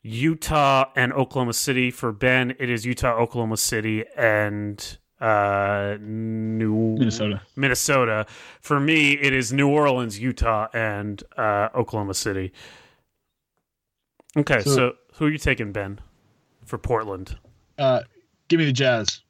[0.07, 1.91] Utah, and Oklahoma City.
[1.91, 7.43] For Ben, it is Utah, Oklahoma City, and uh new Minnesota.
[7.57, 8.27] Minnesota.
[8.61, 12.53] For me, it is New Orleans, Utah, and uh, Oklahoma City.
[14.37, 15.99] Okay, so, so, who are you taking, Ben,
[16.67, 17.39] for Portland?
[17.79, 18.03] Uh,
[18.49, 19.23] give me the Jazz.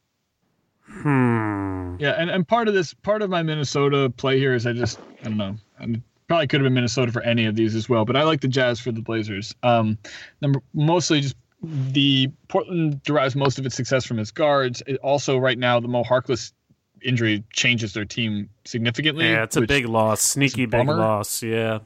[0.88, 1.96] Hmm.
[1.98, 4.98] Yeah, and, and part of this, part of my Minnesota play here is I just
[5.20, 5.56] I don't know.
[5.80, 5.86] I
[6.28, 8.48] probably could have been Minnesota for any of these as well, but I like the
[8.48, 9.54] Jazz for the Blazers.
[9.62, 9.98] Um,
[10.40, 14.82] number mostly just the Portland derives most of its success from its guards.
[14.86, 16.52] It also, right now, the Mo Harkless
[17.02, 19.28] injury changes their team significantly.
[19.28, 21.42] Yeah, it's a big loss, sneaky big loss.
[21.42, 21.78] Yeah,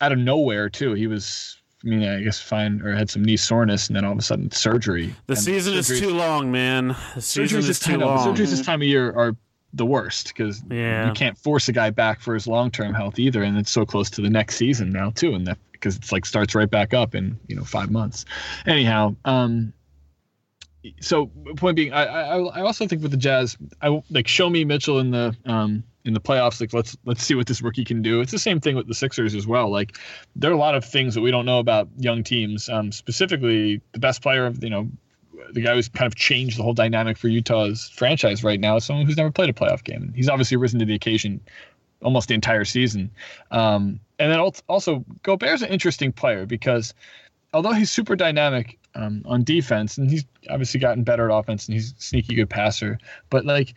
[0.00, 0.94] out of nowhere too.
[0.94, 4.12] He was, I mean, I guess fine, or had some knee soreness, and then all
[4.12, 5.14] of a sudden surgery.
[5.26, 6.96] The and season is too long, man.
[7.14, 8.34] The season is too long.
[8.34, 9.36] Surgeries this time of year are
[9.72, 11.06] the worst because yeah.
[11.06, 13.84] you can't force a guy back for his long term health either, and it's so
[13.84, 16.94] close to the next season now too, and that because it's like starts right back
[16.94, 18.24] up in you know five months.
[18.66, 19.72] Anyhow, um,
[21.00, 24.64] so point being, I, I I also think with the Jazz, I like show me
[24.64, 26.60] Mitchell in the um in the playoffs.
[26.60, 28.20] Like let's let's see what this rookie can do.
[28.20, 29.70] It's the same thing with the Sixers as well.
[29.70, 29.98] Like
[30.34, 32.68] there are a lot of things that we don't know about young teams.
[32.68, 34.88] Um, specifically, the best player of you know
[35.52, 38.84] the guy who's kind of changed the whole dynamic for Utah's franchise right now is
[38.84, 40.12] someone who's never played a playoff game.
[40.14, 41.40] He's obviously risen to the occasion
[42.02, 43.10] almost the entire season.
[43.50, 46.94] Um, and then also, Gobert's an interesting player because
[47.52, 51.74] although he's super dynamic um, on defense, and he's obviously gotten better at offense, and
[51.74, 52.98] he's a sneaky good passer,
[53.30, 53.74] but like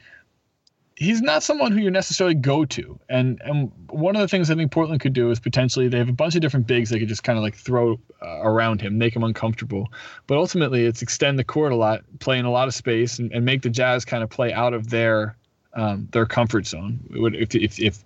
[1.02, 3.00] he's not someone who you necessarily go to.
[3.10, 6.10] And and one of the things I think Portland could do is potentially they have
[6.10, 9.00] a bunch of different bigs they could just kind of like throw uh, around him,
[9.00, 9.92] make him uncomfortable.
[10.28, 13.32] But ultimately, it's extend the court a lot, play in a lot of space, and,
[13.32, 15.36] and make the Jazz kind of play out of their
[15.74, 17.00] um, their comfort zone.
[17.12, 18.04] If, if if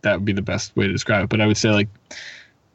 [0.00, 1.30] that would be the best way to describe it.
[1.30, 1.88] But I would say like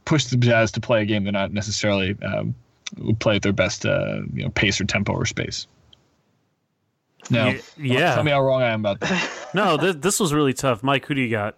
[0.05, 2.55] push the Jazz to play a game they're not necessarily um,
[2.99, 5.67] would play at their best uh, you know pace or tempo or space.
[7.29, 8.15] No, yeah.
[8.15, 9.49] Tell me how wrong I am about that.
[9.53, 10.83] no, this, this was really tough.
[10.83, 11.55] Mike, who do you got?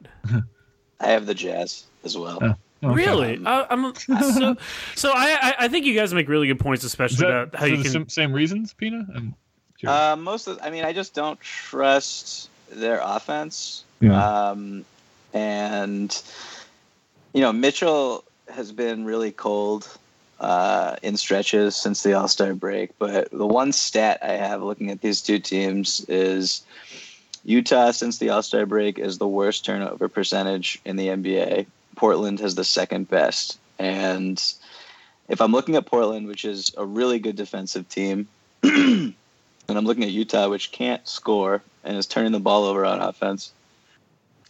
[1.00, 2.40] I have the Jazz as well.
[2.42, 2.56] Oh.
[2.82, 2.94] Okay.
[2.94, 3.46] Really?
[3.46, 4.56] Uh, I'm, so,
[4.96, 7.84] so I, I think you guys make really good points, especially that, about how you
[7.84, 8.08] can.
[8.08, 9.06] Same reasons, Pina.
[9.86, 13.84] Uh, most of, I mean, I just don't trust their offense.
[14.00, 14.50] Yeah.
[14.50, 14.86] Um,
[15.34, 16.22] and
[17.34, 19.88] you know Mitchell has been really cold
[20.40, 22.98] uh, in stretches since the All Star break.
[22.98, 26.62] But the one stat I have looking at these two teams is
[27.44, 31.66] Utah since the All Star break is the worst turnover percentage in the NBA.
[31.96, 34.42] Portland has the second best, and
[35.28, 38.28] if I'm looking at Portland, which is a really good defensive team,
[38.64, 39.14] and
[39.68, 43.52] I'm looking at Utah, which can't score and is turning the ball over on offense,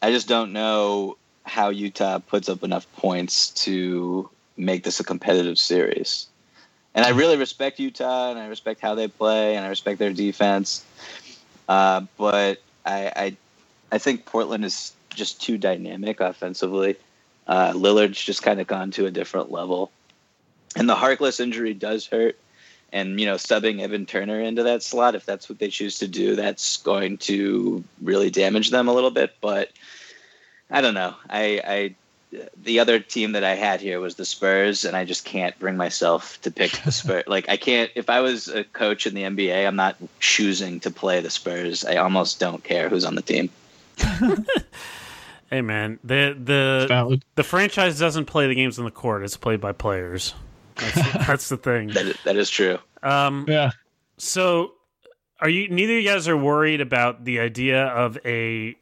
[0.02, 4.30] I just don't know how Utah puts up enough points to
[4.60, 6.28] make this a competitive series.
[6.94, 10.14] and I really respect Utah, and I respect how they play, and I respect their
[10.14, 10.84] defense.
[11.68, 13.38] Uh, but I, I,
[13.92, 16.98] I think Portland is just too dynamic offensively.
[17.48, 19.92] Uh, Lillard's just kind of gone to a different level,
[20.76, 22.38] and the Harkless injury does hurt.
[22.92, 26.08] And you know, subbing Evan Turner into that slot, if that's what they choose to
[26.08, 29.36] do, that's going to really damage them a little bit.
[29.42, 29.70] But
[30.72, 31.14] I don't know.
[31.30, 31.96] I, I
[32.58, 35.78] the other team that I had here was the Spurs, and I just can't bring
[35.78, 37.24] myself to pick the Spurs.
[37.28, 37.92] like I can't.
[37.96, 41.84] If I was a coach in the NBA, I'm not choosing to play the Spurs.
[41.86, 43.50] I almost don't care who's on the team.
[45.50, 49.60] hey man, the the the franchise doesn't play the games on the court; it's played
[49.60, 50.36] by players.
[50.76, 51.90] That's, that's the thing.
[51.90, 52.78] That is, that is true.
[53.02, 53.72] Um, yeah.
[54.18, 54.74] So,
[55.40, 55.68] are you?
[55.70, 58.76] Neither of you guys are worried about the idea of a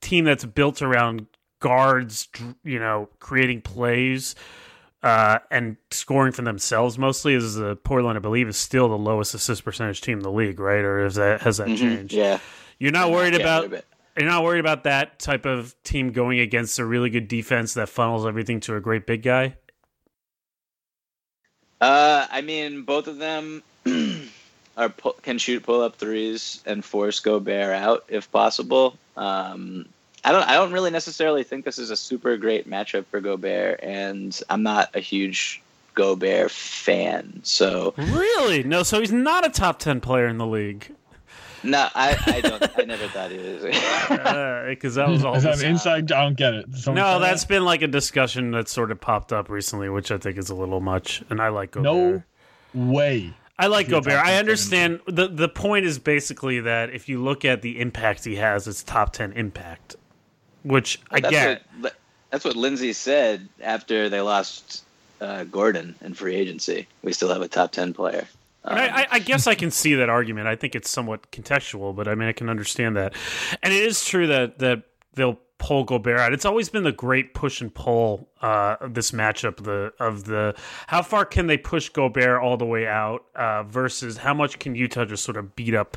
[0.00, 1.26] team that's built around
[1.62, 2.28] guards,
[2.64, 4.34] you know, creating plays
[5.02, 7.34] uh, and scoring for themselves mostly.
[7.34, 10.60] Is the Portland, I believe, is still the lowest assist percentage team in the league,
[10.60, 10.84] right?
[10.84, 11.76] Or is that has that mm-hmm.
[11.76, 12.12] changed?
[12.12, 12.38] Yeah,
[12.78, 13.72] you're not worried about.
[14.14, 17.88] You're not worried about that type of team going against a really good defense that
[17.88, 19.56] funnels everything to a great big guy.
[21.80, 23.62] Uh, I mean, both of them
[24.76, 24.90] are
[25.22, 28.98] can shoot pull up threes and force Gobert out if possible.
[29.16, 29.88] Um,
[30.24, 33.80] I don't I don't really necessarily think this is a super great matchup for Gobert,
[33.82, 35.62] and I'm not a huge
[35.94, 37.40] Gobert fan.
[37.42, 38.82] So really, no.
[38.82, 40.94] So he's not a top ten player in the league.
[41.64, 42.78] No, I, I don't.
[42.78, 43.62] I never thought he was.
[44.72, 45.34] Because uh, that was all.
[45.36, 46.10] Is that inside?
[46.10, 46.66] I don't get it.
[46.86, 47.48] no, that's that?
[47.48, 50.54] been like a discussion that sort of popped up recently, which I think is a
[50.54, 51.22] little much.
[51.30, 51.84] And I like Gobert.
[51.84, 52.22] No
[52.74, 53.34] way.
[53.58, 54.14] I like Gobert.
[54.14, 58.36] I understand the the point is basically that if you look at the impact he
[58.36, 59.96] has, it's top ten impact
[60.62, 61.62] which I get.
[61.80, 61.94] What,
[62.30, 64.84] that's what Lindsey said after they lost
[65.20, 66.88] uh, Gordon in free agency.
[67.02, 68.26] We still have a top ten player.
[68.64, 70.46] Um, I, I, guess I can see that argument.
[70.46, 73.12] I think it's somewhat contextual, but I mean I can understand that.
[73.60, 74.84] And it is true that that
[75.14, 76.32] they'll pull Gobert out.
[76.32, 79.62] It's always been the great push and pull uh, of this matchup.
[79.62, 80.54] The of the
[80.86, 84.74] how far can they push Gobert all the way out uh, versus how much can
[84.74, 85.96] Utah just sort of beat up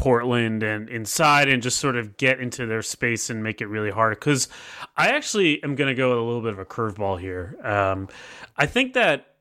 [0.00, 3.90] Portland and inside and just sort of get into their space and make it really
[3.90, 4.18] hard.
[4.18, 4.48] Because
[4.96, 7.58] I actually am going to go with a little bit of a curveball here.
[7.62, 8.08] Um,
[8.56, 9.34] I think that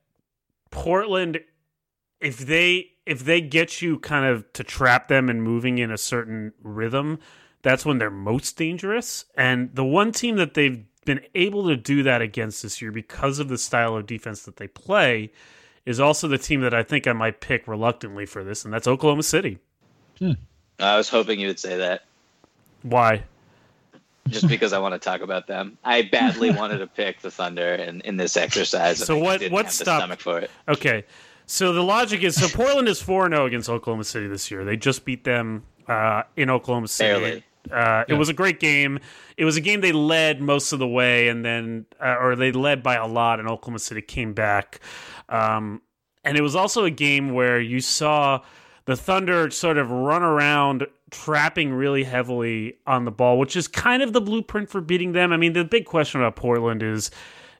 [0.69, 1.39] Portland,
[2.19, 5.97] if they if they get you kind of to trap them and moving in a
[5.97, 7.19] certain rhythm,
[7.61, 9.23] that's when they're most dangerous.
[9.37, 13.39] And the one team that they've been able to do that against this year because
[13.39, 15.31] of the style of defense that they play
[15.85, 18.87] is also the team that I think I might pick reluctantly for this, and that's
[18.87, 19.57] Oklahoma City.
[20.19, 20.33] Hmm.
[20.79, 22.03] I was hoping you would say that.
[22.83, 23.23] Why?
[24.27, 25.77] Just because I want to talk about them.
[25.83, 29.03] I badly wanted to pick the Thunder in, in this exercise.
[29.03, 29.43] So what?
[29.49, 30.51] What stomach for it?
[30.67, 31.05] Okay.
[31.45, 34.63] So the logic is so Portland is four zero oh against Oklahoma City this year.
[34.63, 37.19] They just beat them uh, in Oklahoma City.
[37.19, 37.43] Barely.
[37.71, 38.99] Uh, it was a great game.
[39.35, 42.51] It was a game they led most of the way, and then, uh, or they
[42.51, 44.79] led by a lot, and Oklahoma City came back.
[45.27, 45.81] Um,
[46.23, 48.41] and it was also a game where you saw
[48.89, 54.01] the Thunder sort of run around trapping really heavily on the ball, which is kind
[54.01, 55.31] of the blueprint for beating them.
[55.31, 57.11] I mean, the big question about Portland is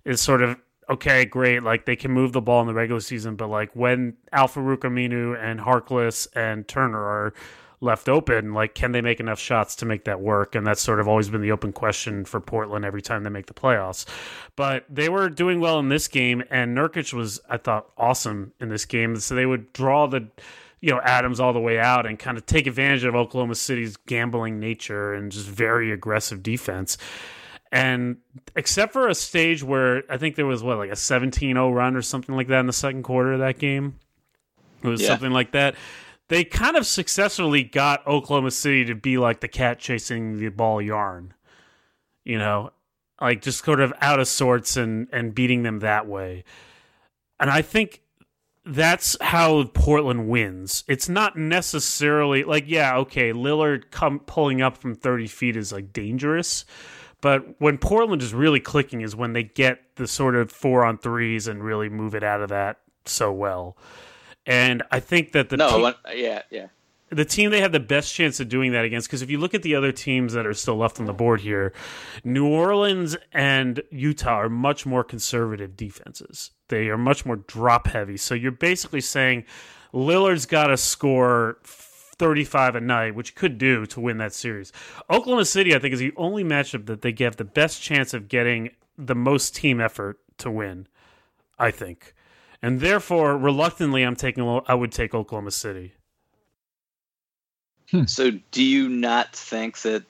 [0.06, 0.58] is sort of
[0.90, 4.18] okay, great, like they can move the ball in the regular season, but like when
[4.32, 7.34] Al-Farouq Aminu and Harkless and Turner are
[7.80, 10.56] left open, like can they make enough shots to make that work?
[10.56, 13.46] And that's sort of always been the open question for Portland every time they make
[13.46, 14.06] the playoffs.
[14.56, 18.70] But they were doing well in this game, and Nurkic was, I thought, awesome in
[18.70, 19.16] this game.
[19.18, 20.28] So they would draw the
[20.82, 23.98] you know Adams all the way out and kind of take advantage of Oklahoma City's
[23.98, 26.98] gambling nature and just very aggressive defense.
[27.72, 28.18] And
[28.56, 32.02] except for a stage where I think there was what like a 17-0 run or
[32.02, 34.00] something like that in the second quarter of that game.
[34.82, 35.10] It was yeah.
[35.10, 35.76] something like that.
[36.30, 40.82] They kind of successfully got Oklahoma City to be like the cat chasing the ball
[40.82, 41.34] yarn.
[42.24, 42.72] You know,
[43.22, 46.44] like just sort of out of sorts and and beating them that way.
[47.40, 48.02] And I think
[48.70, 50.84] that's how Portland wins.
[50.88, 55.92] It's not necessarily like, yeah, okay, Lillard come pulling up from 30 feet is like
[55.94, 56.66] dangerous.
[57.22, 60.98] But when Portland is really clicking is when they get the sort of four on
[60.98, 63.76] threes and really move it out of that so well.
[64.46, 66.68] And I think that the no, te- one, yeah, yeah,
[67.10, 69.54] the team they have the best chance of doing that against because if you look
[69.54, 71.74] at the other teams that are still left on the board here
[72.24, 78.18] new orleans and utah are much more conservative defenses they are much more drop heavy
[78.18, 79.44] so you're basically saying
[79.94, 84.72] lillard's got to score 35 a night which could do to win that series
[85.10, 88.28] oklahoma city i think is the only matchup that they give the best chance of
[88.28, 90.88] getting the most team effort to win
[91.58, 92.14] i think
[92.62, 94.62] and therefore, reluctantly, I'm taking.
[94.68, 95.94] I would take Oklahoma City.
[97.90, 98.06] Hmm.
[98.06, 100.04] So, do you not think that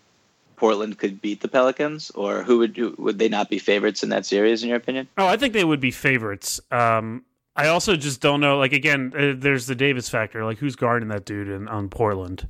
[0.59, 4.25] Portland could beat the Pelicans, or who would would they not be favorites in that
[4.25, 4.61] series?
[4.61, 5.07] In your opinion?
[5.17, 6.59] Oh, I think they would be favorites.
[6.69, 7.23] Um,
[7.55, 8.57] I also just don't know.
[8.57, 10.45] Like again, uh, there's the Davis factor.
[10.45, 12.47] Like who's guarding that dude in, on Portland?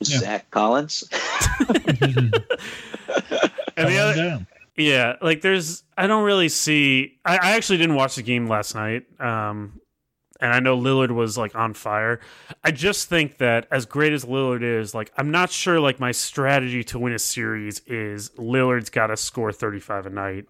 [0.00, 0.18] Yeah.
[0.18, 1.04] Zach Collins.
[3.76, 4.46] and the other,
[4.76, 7.18] yeah, like there's, I don't really see.
[7.24, 9.80] I, I actually didn't watch the game last night, um,
[10.40, 12.20] and I know Lillard was like on fire.
[12.62, 16.12] I just think that as great as Lillard is, like I'm not sure like my
[16.12, 20.46] strategy to win a series is Lillard's got to score 35 a night.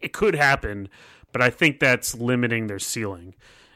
[0.00, 0.88] It could happen,
[1.32, 3.34] but I think that's limiting their ceiling.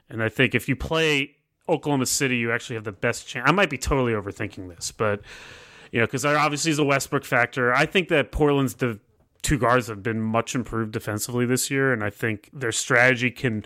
[0.09, 1.37] And I think if you play
[1.69, 3.49] Oklahoma City, you actually have the best chance.
[3.49, 5.21] I might be totally overthinking this, but
[5.93, 7.73] you know, because there obviously is a Westbrook factor.
[7.73, 9.01] I think that Portland's the
[9.43, 13.65] two guards have been much improved defensively this year, and I think their strategy can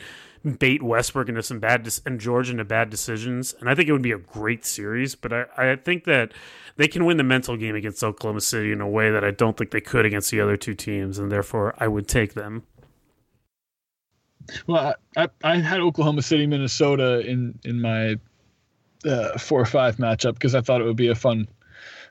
[0.59, 3.55] bait Westbrook into some bad de- and George into bad decisions.
[3.61, 6.33] And I think it would be a great series, but I, I think that
[6.77, 9.57] they can win the mental game against Oklahoma City in a way that I don't
[9.57, 12.65] think they could against the other two teams, and therefore I would take them.
[14.67, 18.17] Well, I, I had Oklahoma City, Minnesota in in my
[19.05, 21.49] uh, four or five matchup because I thought it would be a fun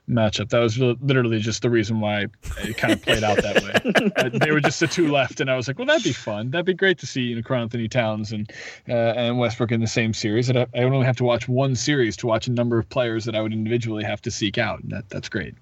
[0.10, 0.50] matchup.
[0.50, 2.28] That was literally just the reason why
[2.64, 4.10] it kind of played out that way.
[4.20, 6.52] Uh, they were just the two left, and I was like, well, that'd be fun.
[6.52, 8.52] That'd be great to see you know Karl-Anthony Towns and
[8.88, 10.50] uh, and Westbrook in the same series.
[10.50, 13.26] And I, I only have to watch one series to watch a number of players
[13.26, 15.54] that I would individually have to seek out, and that that's great.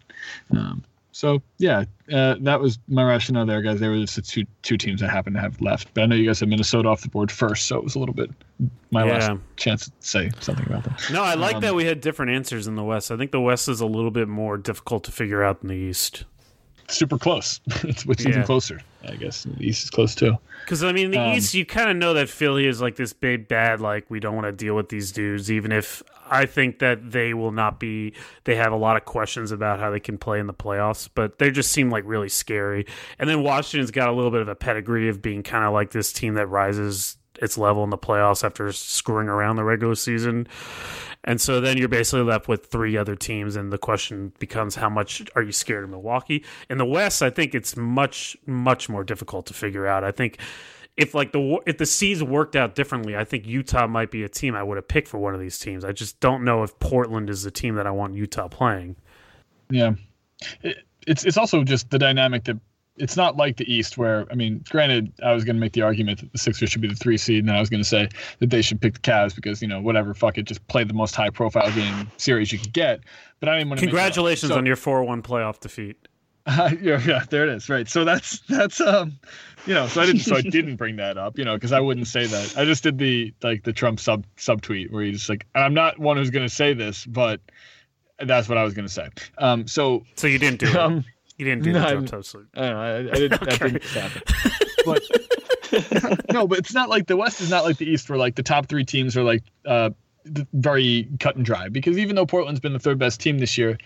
[0.51, 0.83] Um,
[1.17, 3.79] so yeah, uh, that was my rationale there, guys.
[3.79, 6.27] There was the two two teams I happened to have left, but I know you
[6.27, 8.29] guys had Minnesota off the board first, so it was a little bit
[8.91, 9.13] my yeah.
[9.13, 11.03] last chance to say something about that.
[11.11, 13.09] No, I like um, that we had different answers in the West.
[13.09, 15.75] I think the West is a little bit more difficult to figure out than the
[15.75, 16.25] East.
[16.87, 17.61] Super close.
[17.83, 18.29] it's, yeah.
[18.29, 18.79] even closer.
[19.03, 20.37] I guess the East is close too.
[20.65, 23.13] Because I mean, the um, East, you kind of know that Philly is like this
[23.13, 23.81] big bad.
[23.81, 27.33] Like we don't want to deal with these dudes, even if I think that they
[27.33, 28.13] will not be.
[28.43, 31.39] They have a lot of questions about how they can play in the playoffs, but
[31.39, 32.85] they just seem like really scary.
[33.19, 35.91] And then Washington's got a little bit of a pedigree of being kind of like
[35.91, 40.47] this team that rises its level in the playoffs after screwing around the regular season.
[41.23, 44.89] And so then you're basically left with three other teams, and the question becomes how
[44.89, 46.45] much are you scared of Milwaukee?
[46.69, 50.03] In the West, I think it's much, much more difficult to figure out.
[50.03, 50.39] I think
[50.97, 54.29] if like the if the seeds worked out differently, I think Utah might be a
[54.29, 55.85] team I would have picked for one of these teams.
[55.85, 58.95] I just don't know if Portland is the team that I want Utah playing.
[59.69, 59.93] Yeah,
[60.63, 62.57] it, it's it's also just the dynamic that
[62.97, 65.83] it's not like the East, where I mean, granted, I was going to make the
[65.83, 68.09] argument that the Sixers should be the three seed, and I was going to say
[68.39, 70.93] that they should pick the Cavs because you know whatever, fuck it, just play the
[70.95, 73.01] most high profile game series you could get.
[73.39, 73.85] But I didn't want to.
[73.85, 76.06] Congratulations so, on your four one playoff defeat.
[76.47, 77.69] Uh, yeah, yeah, there it is.
[77.69, 77.87] Right.
[77.87, 79.19] So that's that's um,
[79.65, 81.79] you know, so I didn't so I didn't bring that up, you know, because I
[81.79, 82.57] wouldn't say that.
[82.57, 85.73] I just did the like the Trump sub sub tweet where he's just like, I'm
[85.73, 87.41] not one who's going to say this, but
[88.19, 89.09] that's what I was going to say.
[89.37, 91.05] Um, so so you didn't do um, it.
[91.37, 93.33] You didn't do no, the Trump toast I, know, I, I didn't.
[93.43, 93.57] okay.
[93.57, 94.21] That didn't happen.
[94.85, 98.35] But no, but it's not like the West is not like the East, where like
[98.35, 99.91] the top three teams are like uh,
[100.53, 101.69] very cut and dry.
[101.69, 103.77] Because even though Portland's been the third best team this year,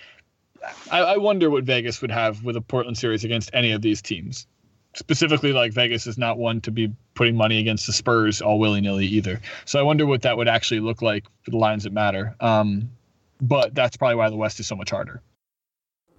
[0.91, 4.01] I, I wonder what Vegas would have with a Portland series against any of these
[4.01, 4.47] teams.
[4.93, 8.81] Specifically, like Vegas is not one to be putting money against the Spurs all willy
[8.81, 9.39] nilly either.
[9.65, 12.35] So I wonder what that would actually look like for the lines that matter.
[12.41, 12.89] Um,
[13.39, 15.21] but that's probably why the West is so much harder.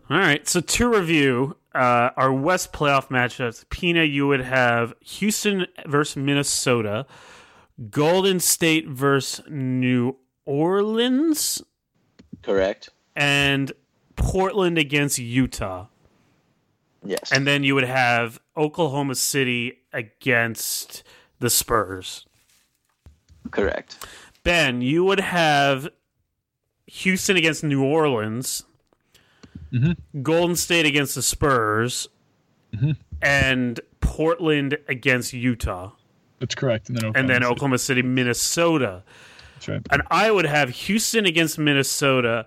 [0.09, 0.47] All right.
[0.49, 7.07] So to review uh, our West playoff matchups, Pina, you would have Houston versus Minnesota,
[7.91, 11.63] Golden State versus New Orleans.
[12.43, 12.89] Correct.
[13.15, 13.73] And
[14.23, 15.87] Portland against Utah.
[17.05, 17.33] Yes.
[17.33, 21.03] And then you would have Oklahoma City against
[21.41, 22.27] the Spurs.
[23.51, 24.07] Correct.
[24.45, 25.89] Ben, you would have
[26.87, 28.65] Houston against New Orleans,
[29.73, 30.23] mm-hmm.
[30.23, 32.09] Golden State against the Spurs,
[32.73, 32.93] mm-hmm.
[33.21, 35.91] and Portland against Utah.
[36.39, 36.89] That's correct.
[36.89, 39.03] And then Oklahoma, and then Oklahoma City, Minnesota.
[39.55, 39.87] That's right.
[39.91, 42.47] And I would have Houston against Minnesota,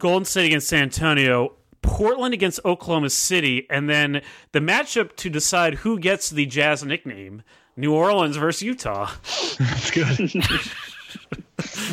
[0.00, 4.22] Golden State against San Antonio, Portland against Oklahoma City, and then
[4.52, 7.42] the matchup to decide who gets the Jazz nickname:
[7.76, 9.10] New Orleans versus Utah.
[9.58, 10.32] That's good.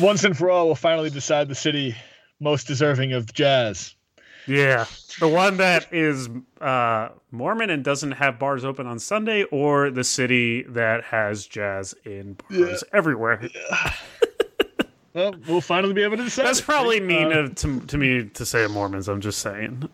[0.00, 1.94] Once and for all, we'll finally decide the city
[2.40, 3.94] most deserving of Jazz.
[4.46, 4.86] Yeah,
[5.20, 6.28] the one that is
[6.60, 11.94] uh, Mormon and doesn't have bars open on Sunday, or the city that has jazz
[12.04, 12.96] in bars yeah.
[12.96, 13.46] everywhere.
[13.54, 13.92] Yeah.
[15.14, 16.46] Well, we'll finally be able to decide.
[16.46, 19.08] That's probably mean uh, to, to me to say Mormons.
[19.08, 19.88] I'm just saying.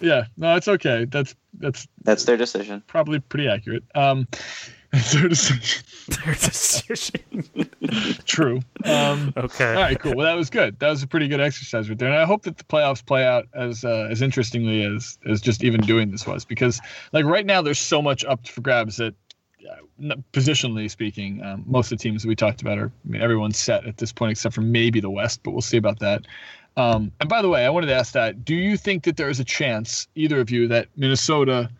[0.00, 1.04] Yeah, no, it's okay.
[1.06, 2.82] That's that's that's their decision.
[2.86, 3.84] Probably pretty accurate.
[3.94, 4.28] Um,
[4.92, 5.84] It's their decision.
[6.24, 7.44] Their decision.
[8.24, 8.60] True.
[8.86, 9.74] Um, okay.
[9.74, 10.14] All right, cool.
[10.14, 10.78] Well, that was good.
[10.78, 13.26] That was a pretty good exercise right there, and I hope that the playoffs play
[13.26, 16.80] out as uh, as interestingly as as just even doing this was, because
[17.12, 19.14] like right now there's so much up for grabs that.
[19.68, 23.58] Uh, positionally speaking, um, most of the teams we talked about are, I mean, everyone's
[23.58, 26.26] set at this point except for maybe the West, but we'll see about that.
[26.76, 29.28] Um, and by the way, I wanted to ask that: Do you think that there
[29.28, 31.70] is a chance, either of you, that Minnesota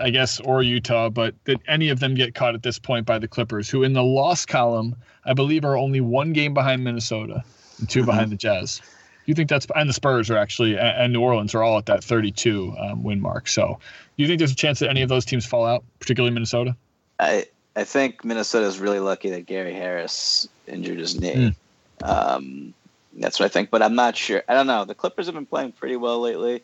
[0.00, 3.18] I guess, or Utah, but that any of them get caught at this point by
[3.18, 4.94] the Clippers, who in the loss column,
[5.24, 7.42] I believe, are only one game behind Minnesota
[7.78, 8.06] and 2 mm-hmm.
[8.06, 8.78] behind the Jazz.
[8.78, 8.86] Do
[9.26, 12.02] you think that's and the Spurs are actually and New Orleans are all at that
[12.02, 13.48] 32 um, win mark.
[13.48, 13.78] So,
[14.16, 16.76] do you think there's a chance that any of those teams fall out, particularly Minnesota?
[17.20, 17.46] I
[17.76, 21.54] I think Minnesota is really lucky that Gary Harris injured his knee.
[22.02, 22.08] Mm.
[22.08, 22.74] Um,
[23.18, 24.42] that's what I think, but I'm not sure.
[24.48, 24.84] I don't know.
[24.84, 26.62] The Clippers have been playing pretty well lately.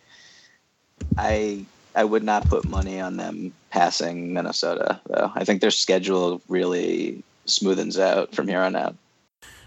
[1.18, 5.30] I I would not put money on them passing Minnesota, though.
[5.34, 8.96] I think their schedule really smoothens out from here on out.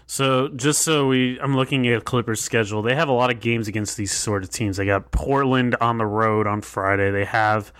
[0.06, 2.82] So just so we, I'm looking at Clippers' schedule.
[2.82, 4.76] They have a lot of games against these sort of teams.
[4.76, 7.12] They got Portland on the road on Friday.
[7.12, 7.72] They have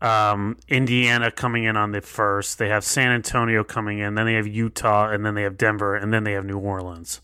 [0.00, 2.58] um, Indiana coming in on the first.
[2.58, 4.14] They have San Antonio coming in.
[4.14, 7.20] Then they have Utah, and then they have Denver, and then they have New Orleans.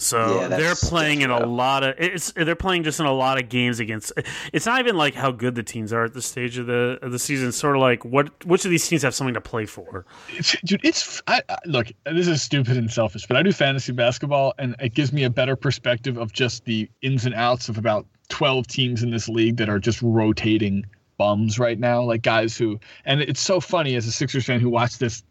[0.00, 3.38] So yeah, they're playing in a lot of it's they're playing just in a lot
[3.38, 4.12] of games against
[4.50, 7.12] it's not even like how good the teams are at this stage of the of
[7.12, 7.48] the season.
[7.48, 10.06] It's sort of like what which of these teams have something to play for.
[10.30, 13.92] It's, dude, it's I, I, look, this is stupid and selfish, but I do fantasy
[13.92, 17.76] basketball and it gives me a better perspective of just the ins and outs of
[17.76, 20.86] about 12 teams in this league that are just rotating
[21.20, 24.70] bums right now, like guys who and it's so funny as a Sixers fan who
[24.70, 25.22] watched this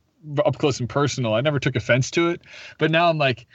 [0.45, 1.33] up close and personal.
[1.33, 2.41] I never took offense to it,
[2.77, 3.47] but now I'm like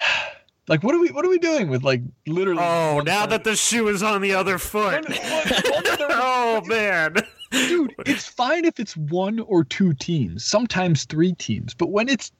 [0.68, 1.08] like, what are we?
[1.08, 2.62] What are we doing with like literally?
[2.62, 5.04] Oh, now that the shoe is on the other foot.
[5.10, 7.16] oh man,
[7.50, 12.30] dude, it's fine if it's one or two teams, sometimes three teams, but when it's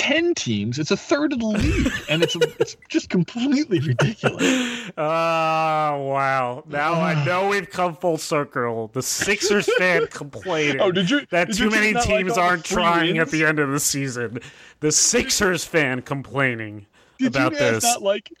[0.00, 0.78] 10 teams.
[0.78, 4.42] It's a third of the league, and it's it's just completely ridiculous.
[4.42, 6.64] Oh, wow.
[6.66, 8.88] Now I know we've come full circle.
[8.94, 12.64] The Sixers fan complaining oh, did you, that did too you many teams like aren't
[12.64, 13.28] trying wins?
[13.28, 14.38] at the end of the season.
[14.80, 16.86] The Sixers fan complaining
[17.18, 17.84] did about you this.
[17.84, 18.32] Not like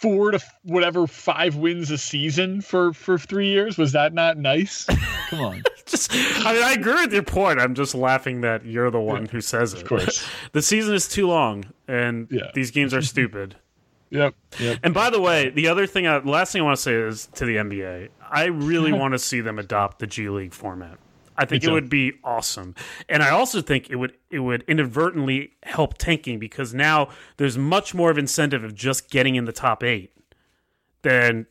[0.00, 3.76] four to whatever five wins a season for for three years.
[3.76, 4.84] Was that not nice?
[5.28, 5.62] Come on.
[5.86, 7.60] just, I mean, I agree with your point.
[7.60, 9.82] I'm just laughing that you're the one yeah, who says it.
[9.82, 10.26] Of course.
[10.52, 12.50] the season is too long, and yeah.
[12.54, 13.56] these games are stupid.
[14.10, 14.78] Yep, yep.
[14.82, 17.28] And by the way, the other thing, I, last thing I want to say is
[17.34, 20.98] to the NBA, I really want to see them adopt the G League format.
[21.40, 22.74] I think it would be awesome,
[23.08, 27.94] and I also think it would it would inadvertently help tanking because now there's much
[27.94, 30.12] more of incentive of just getting in the top eight
[31.02, 31.46] than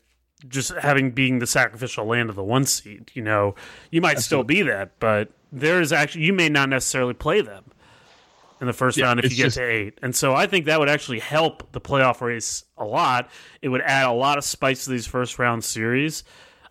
[0.47, 3.11] just having being the sacrificial land of the one seed.
[3.13, 3.55] You know,
[3.91, 4.55] you might Absolutely.
[4.55, 7.65] still be that, but there is actually you may not necessarily play them
[8.61, 9.97] in the first yeah, round if you get just, to eight.
[10.01, 13.29] And so I think that would actually help the playoff race a lot.
[13.61, 16.23] It would add a lot of spice to these first round series.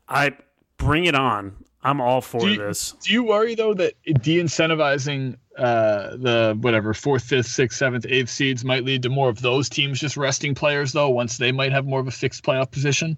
[0.08, 0.36] I
[0.76, 1.64] bring it on.
[1.82, 2.92] I'm all for do you, this.
[3.04, 8.64] Do you worry though that de-incentivizing uh, the whatever fourth, fifth, sixth, seventh, eighth seeds
[8.64, 11.86] might lead to more of those teams just resting players though once they might have
[11.86, 13.16] more of a fixed playoff position?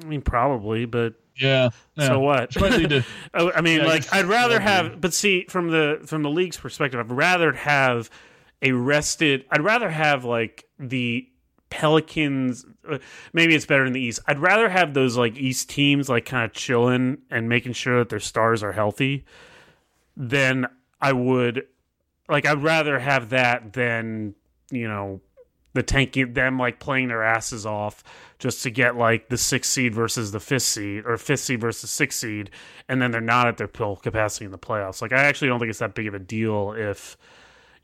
[0.00, 1.70] I mean, probably, but yeah.
[1.96, 2.06] yeah.
[2.06, 2.50] So what?
[2.52, 3.04] To,
[3.34, 6.98] I mean, yeah, like I'd rather have, but see, from the from the league's perspective,
[6.98, 8.10] I'd rather have
[8.62, 9.44] a rested.
[9.50, 11.28] I'd rather have like the
[11.70, 12.64] Pelicans.
[12.88, 12.98] Uh,
[13.32, 14.20] maybe it's better in the East.
[14.26, 18.08] I'd rather have those like East teams like kind of chilling and making sure that
[18.08, 19.24] their stars are healthy
[20.16, 20.66] than
[21.00, 21.66] I would.
[22.28, 24.34] Like I'd rather have that than
[24.70, 25.20] you know
[25.74, 28.02] the tanking them like playing their asses off
[28.38, 31.90] just to get like the sixth seed versus the fifth seed or fifth seed versus
[31.90, 32.50] sixth seed,
[32.88, 35.02] and then they're not at their full capacity in the playoffs.
[35.02, 37.16] Like I actually don't think it's that big of a deal if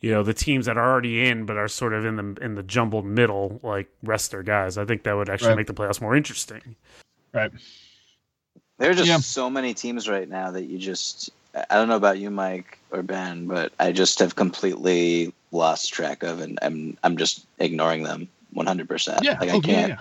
[0.03, 2.57] you know the teams that are already in but are sort of in the in
[2.57, 4.77] the jumbled middle like rest their guys.
[4.77, 5.59] I think that would actually right.
[5.59, 6.77] make the playoffs more interesting.
[7.33, 7.53] Right.
[8.79, 9.19] There are just yeah.
[9.19, 13.03] so many teams right now that you just I don't know about you, Mike or
[13.03, 18.29] Ben, but I just have completely lost track of, and I'm I'm just ignoring them
[18.53, 18.89] 100.
[18.89, 19.93] percent Yeah, like I oh, can't.
[19.93, 20.01] Yeah.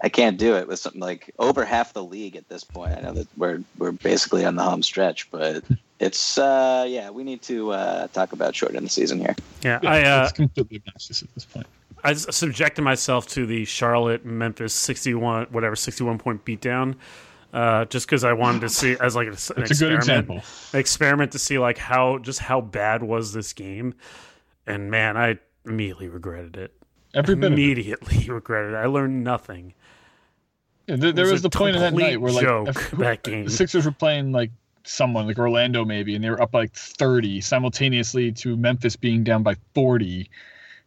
[0.00, 2.96] I can't do it with something like over half the league at this point.
[2.96, 5.64] I know that we're we're basically on the home stretch, but
[6.00, 9.34] it's uh yeah, we need to uh, talk about shortening the season here.
[9.62, 11.66] Yeah, yeah I uh, it's completely obnoxious at this point.
[12.04, 16.96] I subjected myself to the Charlotte Memphis sixty one whatever sixty one point beatdown.
[17.52, 21.38] Uh, just because I wanted to see as like an, an experiment, an experiment to
[21.38, 23.94] see like how just how bad was this game,
[24.66, 26.74] and man, I immediately regretted it.
[27.14, 28.76] Every bit immediately regretted it.
[28.76, 29.72] I learned nothing.
[30.86, 33.44] Yeah, there, there was, was the point of that night where like joke, that game.
[33.46, 34.50] the Sixers were playing like
[34.88, 39.42] someone like Orlando maybe, and they were up like 30 simultaneously to Memphis being down
[39.42, 40.28] by 40,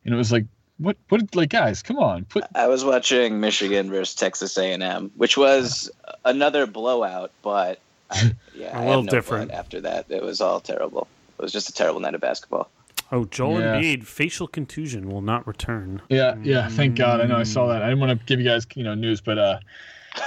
[0.06, 0.46] and it was like,
[0.78, 0.98] what?
[1.10, 1.36] What?
[1.36, 2.26] Like, guys, come on.
[2.26, 2.44] Put.
[2.56, 5.92] I was watching Michigan versus Texas A&M, which was
[6.26, 7.80] another blowout, but
[8.10, 9.52] I, yeah, A I little no different.
[9.52, 11.08] After that, it was all terrible.
[11.38, 12.70] It was just a terrible night of basketball.
[13.12, 13.76] Oh, Joel Yeah.
[13.76, 16.02] Embiid, facial contusion will not return.
[16.10, 16.70] Yeah, yeah.
[16.70, 17.20] Thank God.
[17.20, 17.84] I know I saw that.
[17.84, 19.60] I didn't want to give you guys, you know, news, but uh,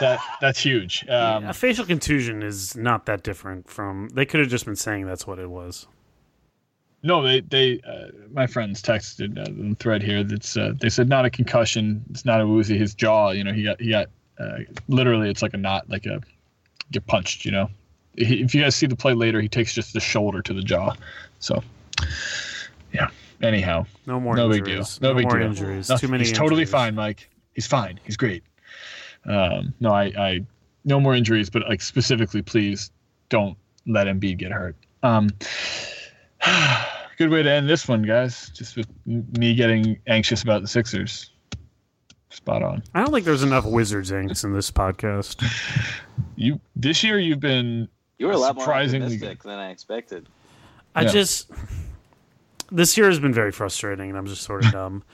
[0.00, 1.06] that that's huge.
[1.08, 4.08] Um, a facial contusion is not that different from.
[4.10, 5.86] They could have just been saying that's what it was.
[7.02, 10.24] No, they they uh, my friends texted uh, in the thread here.
[10.24, 12.02] That's uh, they said not a concussion.
[12.10, 12.78] It's not a woozy.
[12.78, 14.08] His jaw, you know, he got he got
[14.38, 14.58] uh,
[14.88, 15.28] literally.
[15.28, 16.20] It's like a knot, like a
[16.90, 17.44] get punched.
[17.44, 17.70] You know,
[18.16, 20.62] he, if you guys see the play later, he takes just the shoulder to the
[20.62, 20.94] jaw.
[21.40, 21.62] So,
[22.92, 23.08] yeah.
[23.42, 24.86] Anyhow, No more no big deal.
[25.02, 25.48] No, big more deal.
[25.48, 25.90] injuries.
[25.90, 26.24] Nothing- Too many.
[26.24, 27.28] He's totally fine, Mike.
[27.54, 28.00] He's fine.
[28.04, 28.42] He's great.
[29.26, 30.40] Um, no, I, I,
[30.84, 32.90] no more injuries, but like specifically, please
[33.28, 33.56] don't
[33.86, 34.76] let Embiid get hurt.
[35.02, 35.30] Um,
[37.18, 38.50] good way to end this one, guys.
[38.50, 41.30] Just with me getting anxious about the Sixers.
[42.30, 42.82] Spot on.
[42.94, 45.42] I don't think there's enough Wizards inks in this podcast.
[46.36, 47.88] You this year you've been
[48.18, 50.28] You were a lot more Surprisingly optimistic than I expected.
[50.96, 51.08] I Yeah.
[51.10, 51.50] just
[52.72, 55.04] this year has been very frustrating, and I'm just sort of dumb.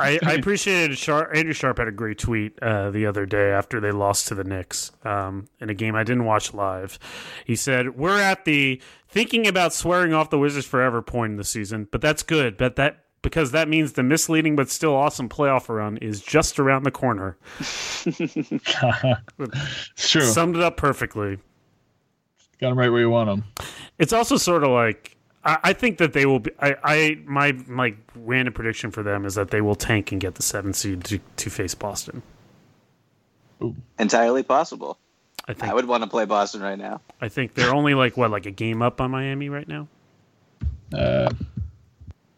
[0.00, 1.30] I, I appreciated Sharp.
[1.34, 4.44] Andrew Sharp had a great tweet uh, the other day after they lost to the
[4.44, 6.98] Knicks um, in a game I didn't watch live.
[7.44, 11.44] He said, "We're at the thinking about swearing off the Wizards forever point in the
[11.44, 12.56] season, but that's good.
[12.56, 16.84] But that because that means the misleading but still awesome playoff run is just around
[16.84, 18.50] the corner." it's
[19.96, 20.22] true.
[20.22, 21.38] Summed it up perfectly.
[22.60, 23.44] Got them right where you want them.
[23.98, 26.50] It's also sort of like I, I think that they will be.
[26.60, 30.34] I, I my my random prediction for them is that they will tank and get
[30.34, 32.22] the seven seed to, to face Boston.
[33.98, 34.98] Entirely possible.
[35.48, 37.00] I think I would want to play Boston right now.
[37.20, 39.88] I think they're only like what like a game up on Miami right now,
[40.94, 41.30] Uh,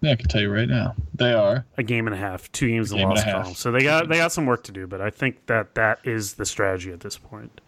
[0.00, 0.94] yeah, I can tell you right now.
[1.14, 1.64] They are.
[1.76, 3.42] a game and a half, two games and Game and a half.
[3.42, 3.54] column.
[3.54, 6.34] So they got they got some work to do, but I think that that is
[6.34, 7.60] the strategy at this point.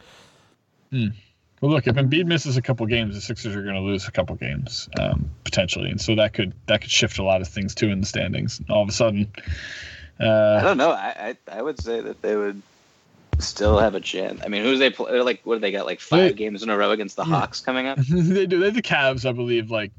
[1.65, 4.11] Well, look, if Embiid misses a couple games, the Sixers are going to lose a
[4.11, 7.75] couple games um, potentially, and so that could that could shift a lot of things
[7.75, 8.61] too in the standings.
[8.69, 9.33] All of a sudden,
[10.21, 10.91] I uh, don't know.
[10.91, 12.61] I, I I would say that they would
[13.39, 14.43] still have a chance.
[14.45, 15.19] I mean, who do they play?
[15.23, 15.87] Like, what do they got?
[15.87, 17.97] Like five They- games in a row against the Hawks coming up.
[18.11, 18.59] they do.
[18.59, 19.71] They have the Cavs, I believe.
[19.71, 19.91] Like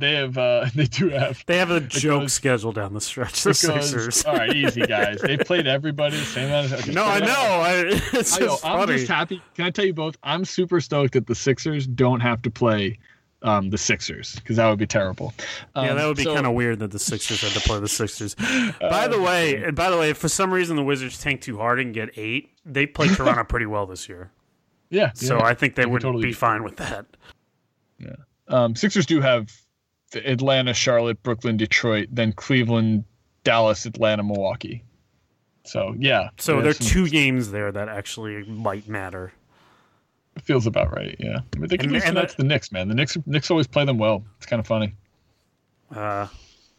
[0.00, 1.44] they have, uh, they do have.
[1.46, 3.42] They have a joke schedule down the stretch.
[3.44, 4.24] The because- Sixers.
[4.24, 5.20] all right, easy guys.
[5.20, 6.72] They played everybody the same amount.
[6.72, 7.26] Of, okay, no, I know.
[7.28, 7.72] I,
[8.14, 8.46] it's I know.
[8.46, 8.96] just I'm funny.
[8.98, 9.40] just happy.
[9.54, 10.16] Can I tell you both?
[10.22, 12.98] I'm super stoked that the Sixers don't have to play
[13.42, 15.32] um, the Sixers because that would be terrible.
[15.76, 17.78] Yeah, Um, that would be so- kind of weird that the Sixers had to play
[17.80, 18.34] the Sixers.
[18.80, 21.56] by the way, and by the way, if for some reason the Wizards tank too
[21.58, 24.30] hard and get eight, they play Toronto pretty well this year.
[24.90, 25.12] Yeah.
[25.14, 25.44] So yeah.
[25.44, 27.06] I think they They would totally be fine with that.
[28.48, 29.52] Um, Sixers do have
[30.14, 33.04] Atlanta, Charlotte, Brooklyn, Detroit, then Cleveland,
[33.44, 34.82] Dallas, Atlanta, Milwaukee.
[35.64, 39.32] So yeah, So there are some- two games there that actually might matter.
[40.44, 41.16] feels about right.
[41.18, 42.88] Yeah, I mean, they can And- and tonight that- to the Knicks, man.
[42.88, 44.24] The Knicks, Knicks always play them well.
[44.38, 44.94] It's kind of funny.
[45.94, 46.28] Uh,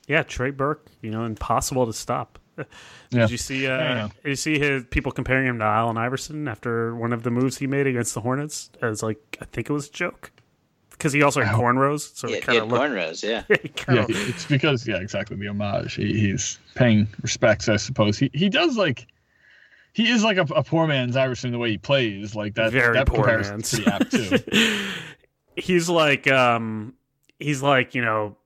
[0.07, 2.39] yeah, Trey Burke, you know, impossible to stop.
[2.57, 2.67] Did
[3.11, 3.27] Yeah.
[3.27, 3.67] you see?
[3.67, 7.29] Uh, did you see his people comparing him to Allen Iverson after one of the
[7.29, 8.71] moves he made against the Hornets?
[8.81, 10.31] As like, I think it was a joke
[11.01, 12.83] because he also had cornrows, so Yeah, it he kind had of looked.
[12.83, 13.23] cornrows.
[13.23, 13.43] Yeah.
[13.95, 15.95] Yeah, it's because yeah, exactly the homage.
[15.95, 18.19] He, he's paying respects, I suppose.
[18.19, 19.07] He he does like.
[19.93, 22.35] He is like a, a poor man's Iverson in the way he plays.
[22.35, 22.71] Like that.
[22.71, 23.71] Very that poor man's.
[23.71, 24.37] pretty apt too.
[25.55, 26.93] he's like um
[27.39, 28.37] he's like you know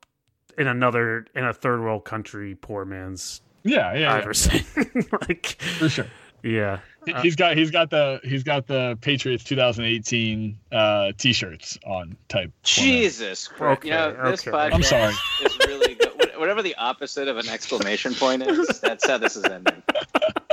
[0.57, 4.65] in another in a third world country poor man's Yeah, yeah, yeah, Iverson
[5.27, 6.07] like for sure.
[6.45, 12.15] Yeah He- he's got he's got the he's got the Patriots 2018 uh, t-shirts on
[12.29, 12.51] type.
[12.63, 13.83] Jesus Christ.
[13.83, 14.51] you know, Okay, this okay.
[14.57, 15.13] podcast I'm sorry.
[15.43, 16.31] is really good.
[16.37, 19.81] Whatever the opposite of an exclamation point is, that's how this is ending.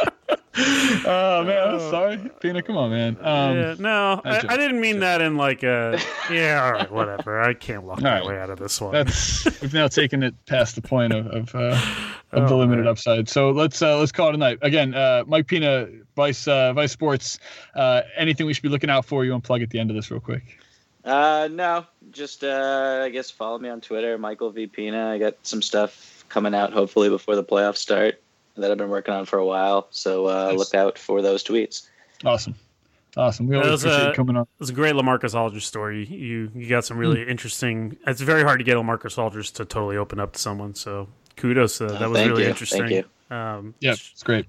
[0.55, 2.63] Oh man, I'm sorry, Pina.
[2.63, 3.17] Come on, man.
[3.21, 5.99] Um, yeah, no I, I didn't mean that in like a
[6.31, 8.27] yeah all right whatever i can't walk my right.
[8.27, 11.55] way out of this one That's we've now taken it past the point of of,
[11.55, 11.81] uh,
[12.33, 12.91] of the Oh, limited man.
[12.91, 13.29] upside.
[13.29, 14.59] So let's uh, let's call it a night.
[14.63, 17.39] Again, uh, Mike Pina, Vice uh, Vice Sports.
[17.75, 19.25] Uh, anything we should be looking out for?
[19.25, 20.59] You want to plug at the end of this real quick?
[21.05, 25.11] Uh, no, just uh, I guess follow me on Twitter, Michael V Pina.
[25.11, 28.23] I got some stuff coming out hopefully before the playoffs start
[28.57, 29.89] that I've been working on for a while.
[29.91, 30.59] So uh, Nice.
[30.59, 31.89] look out for those tweets.
[32.25, 32.55] Awesome,
[33.17, 33.47] awesome.
[33.47, 34.43] We always was, appreciate you coming on.
[34.43, 36.07] it was a great Lamarcus Aldridge story.
[36.07, 37.97] You you got some really interesting.
[38.07, 40.75] It's very hard to get Lamarcus Aldridge to totally open up to someone.
[40.75, 41.81] So kudos.
[41.81, 42.89] Uh, that was really you, interesting.
[42.89, 44.47] thank Um, Yeah, it's great.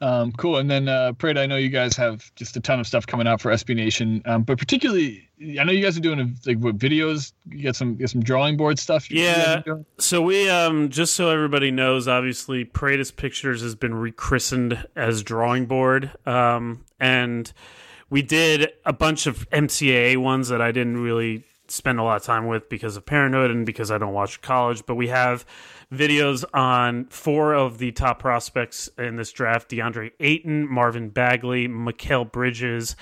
[0.00, 0.58] Um, cool.
[0.58, 3.26] And then, uh, Prada, I know you guys have just a ton of stuff coming
[3.26, 5.28] out for SB Nation, um, but particularly,
[5.58, 7.32] I know you guys are doing a, like what videos.
[7.48, 9.10] You got some get some drawing board stuff.
[9.10, 9.62] Yeah.
[9.98, 15.66] So we um just so everybody knows, obviously, Prada's Pictures has been rechristened as Drawing
[15.66, 17.52] Board, um, and
[18.10, 22.22] we did a bunch of NCAA ones that I didn't really spend a lot of
[22.22, 24.84] time with because of parenthood and because I don't watch college.
[24.86, 25.44] But we have
[25.92, 32.30] videos on four of the top prospects in this draft DeAndre Ayton, Marvin Bagley, Mikal
[32.30, 32.96] Bridges,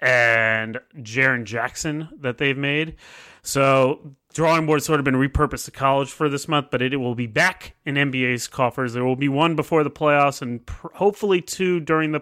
[0.00, 2.96] and Jaren Jackson that they've made.
[3.42, 6.98] So drawing board sort of been repurposed to college for this month, but it, it
[6.98, 8.92] will be back in NBA's coffers.
[8.92, 12.20] There will be one before the playoffs, and pr- hopefully two during the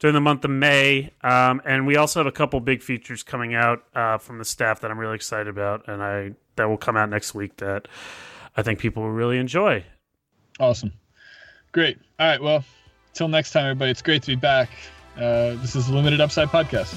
[0.00, 1.12] during the month of May.
[1.22, 4.80] Um, and we also have a couple big features coming out uh, from the staff
[4.80, 7.88] that I'm really excited about, and I that will come out next week that
[8.56, 9.84] I think people will really enjoy.
[10.60, 10.92] Awesome,
[11.72, 11.98] great.
[12.18, 12.64] All right, well,
[13.12, 13.90] till next time, everybody.
[13.90, 14.70] It's great to be back.
[15.16, 16.94] Uh, this is the Limited Upside Podcast.